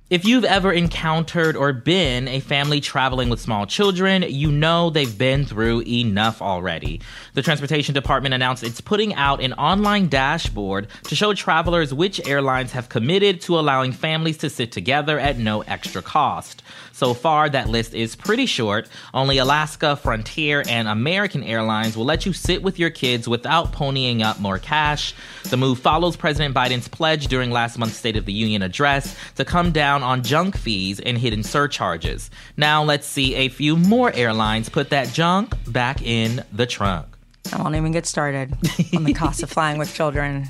If 0.09 0.23
you've 0.23 0.45
ever 0.45 0.71
encountered 0.71 1.57
or 1.57 1.73
been 1.73 2.29
a 2.29 2.39
family 2.39 2.79
traveling 2.79 3.27
with 3.27 3.41
small 3.41 3.65
children, 3.65 4.23
you 4.25 4.49
know 4.49 4.89
they've 4.89 5.17
been 5.17 5.43
through 5.43 5.81
enough 5.81 6.41
already. 6.41 7.01
The 7.33 7.41
Transportation 7.41 7.93
Department 7.93 8.33
announced 8.33 8.63
it's 8.63 8.79
putting 8.79 9.13
out 9.15 9.41
an 9.41 9.51
online 9.55 10.07
dashboard 10.07 10.87
to 11.03 11.15
show 11.15 11.33
travelers 11.33 11.93
which 11.93 12.25
airlines 12.25 12.71
have 12.71 12.87
committed 12.87 13.41
to 13.41 13.59
allowing 13.59 13.91
families 13.91 14.37
to 14.37 14.49
sit 14.49 14.71
together 14.71 15.19
at 15.19 15.39
no 15.39 15.59
extra 15.63 16.01
cost. 16.01 16.63
So 16.97 17.13
far, 17.13 17.47
that 17.47 17.69
list 17.69 17.93
is 17.93 18.15
pretty 18.15 18.47
short. 18.47 18.89
Only 19.13 19.37
Alaska, 19.37 19.97
Frontier, 19.97 20.63
and 20.67 20.87
American 20.87 21.43
Airlines 21.43 21.95
will 21.95 22.05
let 22.05 22.25
you 22.25 22.33
sit 22.33 22.63
with 22.63 22.79
your 22.79 22.89
kids 22.89 23.27
without 23.27 23.71
ponying 23.71 24.23
up 24.23 24.39
more 24.39 24.57
cash. 24.57 25.13
The 25.43 25.57
move 25.57 25.77
follows 25.77 26.17
President 26.17 26.55
Biden's 26.55 26.87
pledge 26.87 27.27
during 27.27 27.51
last 27.51 27.77
month's 27.77 27.97
State 27.97 28.17
of 28.17 28.25
the 28.25 28.33
Union 28.33 28.63
address 28.63 29.15
to 29.35 29.45
come 29.45 29.71
down 29.71 30.01
on 30.01 30.23
junk 30.23 30.57
fees 30.57 30.99
and 30.99 31.19
hidden 31.19 31.43
surcharges. 31.43 32.31
Now, 32.57 32.83
let's 32.83 33.05
see 33.05 33.35
a 33.35 33.49
few 33.49 33.77
more 33.77 34.11
airlines 34.13 34.67
put 34.67 34.89
that 34.89 35.13
junk 35.13 35.53
back 35.67 36.01
in 36.01 36.43
the 36.51 36.65
trunk. 36.65 37.05
I 37.53 37.61
won't 37.61 37.75
even 37.75 37.91
get 37.91 38.07
started 38.07 38.55
on 38.95 39.03
the 39.03 39.13
cost 39.13 39.43
of 39.43 39.51
flying 39.51 39.77
with 39.77 39.93
children, 39.93 40.47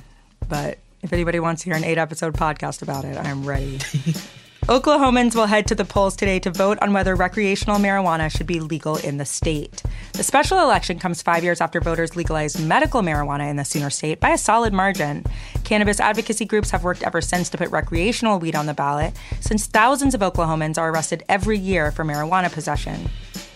but 0.47 0.77
if 1.01 1.12
anybody 1.12 1.41
wants 1.41 1.63
to 1.63 1.69
hear 1.69 1.75
an 1.75 1.83
eight 1.83 1.97
episode 1.97 2.36
podcast 2.36 2.81
about 2.81 3.03
it, 3.03 3.17
I 3.17 3.27
am 3.27 3.45
ready. 3.45 3.79
Oklahomans 4.67 5.34
will 5.34 5.45
head 5.45 5.65
to 5.67 5.75
the 5.75 5.86
polls 5.86 6.13
today 6.13 6.39
to 6.39 6.51
vote 6.51 6.77
on 6.82 6.91
whether 6.91 7.15
recreational 7.15 7.77
marijuana 7.77 8.30
should 8.30 8.47
be 8.47 8.60
legal 8.60 8.97
in 8.97 9.15
the 9.15 9.23
state. 9.23 9.82
The 10.12 10.23
special 10.23 10.60
election 10.60 10.99
comes 10.99 11.21
five 11.21 11.41
years 11.41 11.62
after 11.62 11.80
voters 11.80 12.17
legalized 12.17 12.62
medical 12.62 13.01
marijuana 13.01 13.49
in 13.49 13.56
the 13.56 13.63
Sooner 13.63 13.89
state 13.89 14.19
by 14.19 14.32
a 14.32 14.38
solid 14.38 14.73
margin. 14.73 15.23
Cannabis 15.63 16.01
advocacy 16.01 16.43
groups 16.43 16.69
have 16.71 16.84
worked 16.84 17.03
ever 17.03 17.21
since 17.21 17.47
to 17.51 17.58
put 17.58 17.71
recreational 17.71 18.39
weed 18.39 18.56
on 18.56 18.65
the 18.65 18.73
ballot, 18.73 19.13
since 19.39 19.67
thousands 19.67 20.13
of 20.13 20.19
Oklahomans 20.19 20.77
are 20.77 20.89
arrested 20.89 21.23
every 21.30 21.58
year 21.58 21.89
for 21.89 22.03
marijuana 22.03 22.51
possession. 22.51 23.10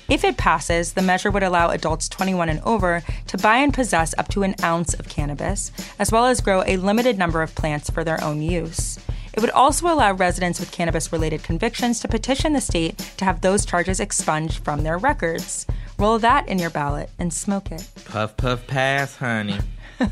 If 0.07 0.23
it 0.23 0.37
passes, 0.37 0.93
the 0.93 1.01
measure 1.01 1.31
would 1.31 1.43
allow 1.43 1.71
adults 1.71 2.07
21 2.07 2.47
and 2.47 2.61
over 2.61 3.03
to 3.27 3.37
buy 3.37 3.57
and 3.57 3.73
possess 3.73 4.15
up 4.17 4.29
to 4.29 4.43
an 4.43 4.55
ounce 4.63 4.93
of 4.93 5.09
cannabis, 5.09 5.73
as 5.99 6.09
well 6.09 6.25
as 6.25 6.39
grow 6.39 6.63
a 6.65 6.77
limited 6.77 7.17
number 7.17 7.41
of 7.41 7.53
plants 7.55 7.89
for 7.89 8.05
their 8.05 8.23
own 8.23 8.41
use. 8.41 8.97
It 9.33 9.41
would 9.41 9.49
also 9.51 9.87
allow 9.87 10.13
residents 10.13 10.59
with 10.59 10.71
cannabis 10.71 11.11
related 11.11 11.43
convictions 11.43 11.99
to 12.01 12.07
petition 12.07 12.53
the 12.53 12.61
state 12.61 12.97
to 13.17 13.25
have 13.25 13.41
those 13.41 13.65
charges 13.65 13.99
expunged 13.99 14.63
from 14.63 14.83
their 14.83 14.97
records. 14.97 15.65
Roll 15.97 16.19
that 16.19 16.47
in 16.47 16.59
your 16.59 16.69
ballot 16.69 17.09
and 17.19 17.33
smoke 17.33 17.71
it. 17.71 17.87
Puff, 18.05 18.37
puff, 18.37 18.67
pass, 18.67 19.15
honey. 19.15 19.59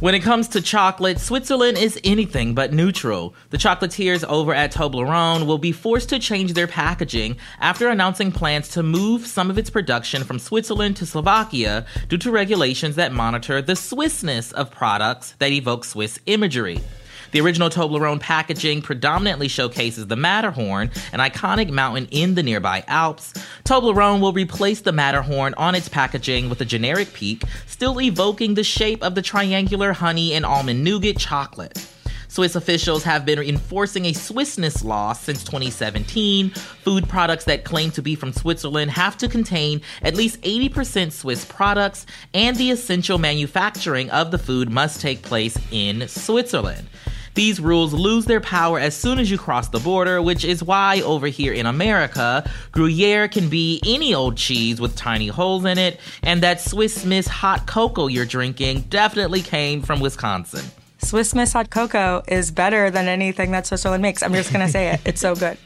When 0.00 0.14
it 0.14 0.22
comes 0.22 0.46
to 0.48 0.60
chocolate, 0.60 1.18
Switzerland 1.18 1.76
is 1.76 1.98
anything 2.04 2.54
but 2.54 2.72
neutral. 2.72 3.34
The 3.50 3.56
chocolatiers 3.56 4.22
over 4.22 4.54
at 4.54 4.72
Toblerone 4.72 5.44
will 5.44 5.58
be 5.58 5.72
forced 5.72 6.10
to 6.10 6.20
change 6.20 6.52
their 6.52 6.68
packaging 6.68 7.36
after 7.58 7.88
announcing 7.88 8.30
plans 8.30 8.68
to 8.68 8.84
move 8.84 9.26
some 9.26 9.50
of 9.50 9.58
its 9.58 9.70
production 9.70 10.22
from 10.22 10.38
Switzerland 10.38 10.96
to 10.98 11.06
Slovakia 11.06 11.84
due 12.08 12.18
to 12.18 12.30
regulations 12.30 12.94
that 12.94 13.12
monitor 13.12 13.60
the 13.60 13.72
Swissness 13.72 14.52
of 14.52 14.70
products 14.70 15.34
that 15.40 15.50
evoke 15.50 15.84
Swiss 15.84 16.20
imagery. 16.26 16.80
The 17.30 17.40
original 17.40 17.68
Toblerone 17.68 18.20
packaging 18.20 18.82
predominantly 18.82 19.48
showcases 19.48 20.06
the 20.06 20.16
Matterhorn, 20.16 20.90
an 21.12 21.20
iconic 21.20 21.70
mountain 21.70 22.08
in 22.10 22.34
the 22.34 22.42
nearby 22.42 22.84
Alps. 22.88 23.34
Toblerone 23.64 24.20
will 24.20 24.32
replace 24.32 24.80
the 24.80 24.92
Matterhorn 24.92 25.52
on 25.54 25.74
its 25.74 25.88
packaging 25.88 26.48
with 26.48 26.60
a 26.62 26.64
generic 26.64 27.12
peak, 27.12 27.42
still 27.66 28.00
evoking 28.00 28.54
the 28.54 28.64
shape 28.64 29.02
of 29.02 29.14
the 29.14 29.22
triangular 29.22 29.92
honey 29.92 30.32
and 30.32 30.46
almond 30.46 30.82
nougat 30.82 31.18
chocolate. 31.18 31.86
Swiss 32.28 32.54
officials 32.54 33.02
have 33.04 33.24
been 33.24 33.38
enforcing 33.38 34.04
a 34.04 34.12
Swissness 34.12 34.84
law 34.84 35.12
since 35.12 35.42
2017. 35.42 36.50
Food 36.50 37.08
products 37.08 37.44
that 37.44 37.64
claim 37.64 37.90
to 37.92 38.02
be 38.02 38.14
from 38.14 38.32
Switzerland 38.32 38.90
have 38.90 39.16
to 39.18 39.28
contain 39.28 39.80
at 40.02 40.14
least 40.14 40.40
80% 40.42 41.10
Swiss 41.12 41.44
products, 41.46 42.06
and 42.34 42.56
the 42.56 42.70
essential 42.70 43.18
manufacturing 43.18 44.10
of 44.10 44.30
the 44.30 44.38
food 44.38 44.70
must 44.70 45.00
take 45.00 45.22
place 45.22 45.58
in 45.70 46.06
Switzerland. 46.06 46.88
These 47.38 47.60
rules 47.60 47.94
lose 47.94 48.24
their 48.24 48.40
power 48.40 48.80
as 48.80 48.96
soon 48.96 49.20
as 49.20 49.30
you 49.30 49.38
cross 49.38 49.68
the 49.68 49.78
border, 49.78 50.20
which 50.20 50.44
is 50.44 50.60
why 50.60 51.02
over 51.02 51.28
here 51.28 51.52
in 51.52 51.66
America, 51.66 52.44
Gruyere 52.72 53.28
can 53.28 53.48
be 53.48 53.80
any 53.86 54.12
old 54.12 54.36
cheese 54.36 54.80
with 54.80 54.96
tiny 54.96 55.28
holes 55.28 55.64
in 55.64 55.78
it, 55.78 56.00
and 56.24 56.42
that 56.42 56.60
Swiss 56.60 57.04
Miss 57.04 57.28
hot 57.28 57.64
cocoa 57.68 58.08
you're 58.08 58.26
drinking 58.26 58.80
definitely 58.88 59.40
came 59.40 59.82
from 59.82 60.00
Wisconsin. 60.00 60.64
Swiss 60.98 61.32
Miss 61.32 61.52
hot 61.52 61.70
cocoa 61.70 62.24
is 62.26 62.50
better 62.50 62.90
than 62.90 63.06
anything 63.06 63.52
that 63.52 63.68
Switzerland 63.68 64.02
makes. 64.02 64.20
I'm 64.24 64.32
just 64.34 64.52
gonna 64.52 64.68
say 64.68 64.88
it. 64.94 65.00
It's 65.04 65.20
so 65.20 65.36
good. 65.36 65.56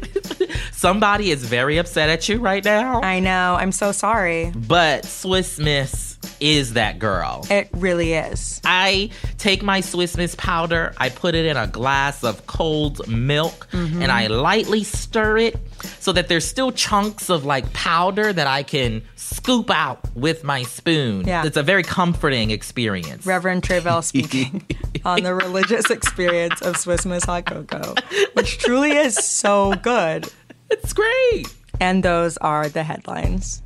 Somebody 0.72 1.30
is 1.30 1.44
very 1.44 1.78
upset 1.78 2.10
at 2.10 2.28
you 2.28 2.38
right 2.38 2.64
now, 2.64 3.00
I 3.02 3.20
know. 3.20 3.56
I'm 3.58 3.72
so 3.72 3.92
sorry. 3.92 4.52
but 4.54 5.04
Swiss 5.04 5.60
Miss 5.60 6.05
is 6.40 6.74
that 6.74 6.98
girl. 6.98 7.44
It 7.50 7.68
really 7.72 8.12
is. 8.14 8.60
I 8.64 9.10
take 9.38 9.62
my 9.62 9.80
Swiss 9.80 10.16
Miss 10.16 10.34
powder, 10.34 10.94
I 10.98 11.08
put 11.08 11.34
it 11.34 11.46
in 11.46 11.56
a 11.56 11.66
glass 11.66 12.22
of 12.24 12.46
cold 12.46 13.06
milk, 13.08 13.68
Mm-hmm. 13.72 14.02
and 14.02 14.10
I 14.12 14.26
lightly 14.28 14.84
stir 14.84 15.36
it 15.38 15.56
so 15.98 16.12
that 16.12 16.28
there's 16.28 16.46
still 16.46 16.72
chunks 16.72 17.28
of 17.30 17.44
like 17.44 17.70
powder 17.72 18.32
that 18.32 18.46
I 18.46 18.62
can 18.62 19.02
scoop 19.16 19.70
out 19.70 20.00
with 20.14 20.44
my 20.44 20.62
spoon. 20.62 21.26
Yeah. 21.26 21.44
It's 21.44 21.56
a 21.56 21.62
very 21.62 21.82
comforting 21.82 22.50
experience. 22.50 23.26
Reverend 23.26 23.62
Tre'vell 23.62 24.02
speaking 24.12 24.66
on 25.04 25.22
the 25.22 25.34
religious 25.34 25.90
experience 25.90 26.62
of 26.62 26.76
Swiss 26.76 27.04
Miss 27.06 27.24
hot 27.24 27.46
cocoa, 27.46 27.94
which 28.34 28.58
truly 28.58 28.92
is 28.92 29.14
so 29.14 29.74
good. 29.82 30.26
it's 30.70 30.92
great. 30.92 31.44
And 31.80 32.02
those 32.02 32.36
are 32.38 32.68
the 32.68 32.82
headlines. 32.82 33.62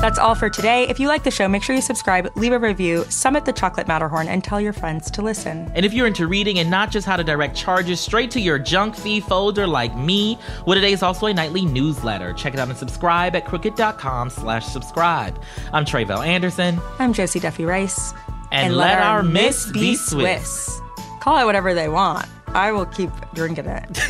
That's 0.00 0.16
all 0.18 0.36
for 0.36 0.48
today. 0.48 0.86
If 0.88 1.00
you 1.00 1.08
like 1.08 1.24
the 1.24 1.30
show, 1.32 1.48
make 1.48 1.64
sure 1.64 1.74
you 1.74 1.82
subscribe, 1.82 2.30
leave 2.36 2.52
a 2.52 2.58
review, 2.58 3.04
summit 3.08 3.44
the 3.44 3.52
chocolate 3.52 3.88
Matterhorn, 3.88 4.28
and 4.28 4.44
tell 4.44 4.60
your 4.60 4.72
friends 4.72 5.10
to 5.10 5.22
listen. 5.22 5.68
And 5.74 5.84
if 5.84 5.92
you're 5.92 6.06
into 6.06 6.28
reading 6.28 6.60
and 6.60 6.70
not 6.70 6.92
just 6.92 7.04
how 7.04 7.16
to 7.16 7.24
direct 7.24 7.56
charges 7.56 7.98
straight 7.98 8.30
to 8.30 8.40
your 8.40 8.60
junk 8.60 8.94
fee 8.94 9.18
folder 9.18 9.66
like 9.66 9.96
me, 9.96 10.36
What 10.66 10.78
a 10.78 10.80
Day 10.80 10.92
is 10.92 11.02
also 11.02 11.26
a 11.26 11.34
nightly 11.34 11.64
newsletter. 11.64 12.32
Check 12.32 12.54
it 12.54 12.60
out 12.60 12.68
and 12.68 12.78
subscribe 12.78 13.34
at 13.34 13.44
crooked.com 13.44 14.30
slash 14.30 14.66
subscribe. 14.66 15.42
I'm 15.72 15.84
Tre'vell 15.84 16.24
Anderson. 16.24 16.80
I'm 17.00 17.12
Josie 17.12 17.40
Duffy 17.40 17.64
Rice. 17.64 18.14
And 18.52 18.76
let 18.76 18.98
our 19.00 19.24
miss 19.24 19.68
be 19.72 19.96
Swiss. 19.96 20.80
Call 21.18 21.42
it 21.42 21.44
whatever 21.44 21.74
they 21.74 21.88
want. 21.88 22.24
I 22.46 22.70
will 22.70 22.86
keep 22.86 23.10
drinking 23.34 23.66
it. 23.66 23.88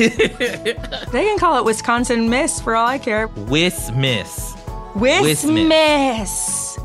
they 1.13 1.25
can 1.25 1.39
call 1.39 1.59
it 1.59 1.65
Wisconsin 1.65 2.29
Miss 2.29 2.61
for 2.61 2.77
all 2.77 2.87
I 2.87 2.99
care. 2.99 3.29
Wiss 3.29 3.91
Miss. 3.93 4.58
Wiss 4.99 5.45
Miss. 5.45 6.79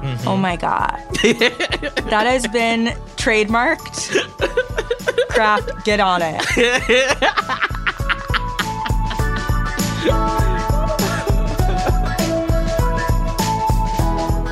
Mm-hmm. 0.00 0.28
Oh 0.28 0.36
my 0.36 0.56
God. 0.56 0.98
that 1.22 2.26
has 2.26 2.46
been 2.48 2.86
trademarked. 3.16 4.10
Kraft, 5.30 5.84
get 5.84 6.00
on 6.00 6.22
it. 6.22 6.40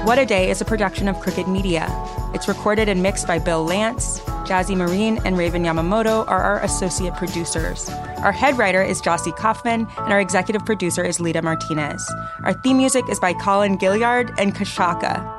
What 0.05 0.19
a 0.19 0.25
Day 0.25 0.49
is 0.49 0.63
a 0.63 0.65
production 0.65 1.07
of 1.07 1.21
Crooked 1.21 1.47
Media. 1.49 1.87
It's 2.33 2.49
recorded 2.49 2.89
and 2.89 3.03
mixed 3.03 3.27
by 3.27 3.39
Bill 3.39 3.63
Lance. 3.65 4.18
Jazzy 4.49 4.75
Marine 4.75 5.21
and 5.27 5.37
Raven 5.37 5.63
Yamamoto 5.63 6.27
are 6.27 6.43
our 6.43 6.63
associate 6.65 7.15
producers. 7.17 7.91
Our 8.25 8.33
head 8.33 8.57
writer 8.57 8.83
is 8.83 9.03
Jocey 9.03 9.37
Coffman, 9.37 9.87
and 9.99 10.13
our 10.13 10.21
executive 10.21 10.65
producer 10.65 11.05
is 11.05 11.21
Lita 11.21 11.43
Martinez. 11.43 12.11
Our 12.45 12.55
theme 12.55 12.79
music 12.79 13.05
is 13.11 13.21
by 13.21 13.35
Colin 13.35 13.77
Gilliard 13.77 14.35
and 14.39 14.55
Kashaka. 14.55 15.38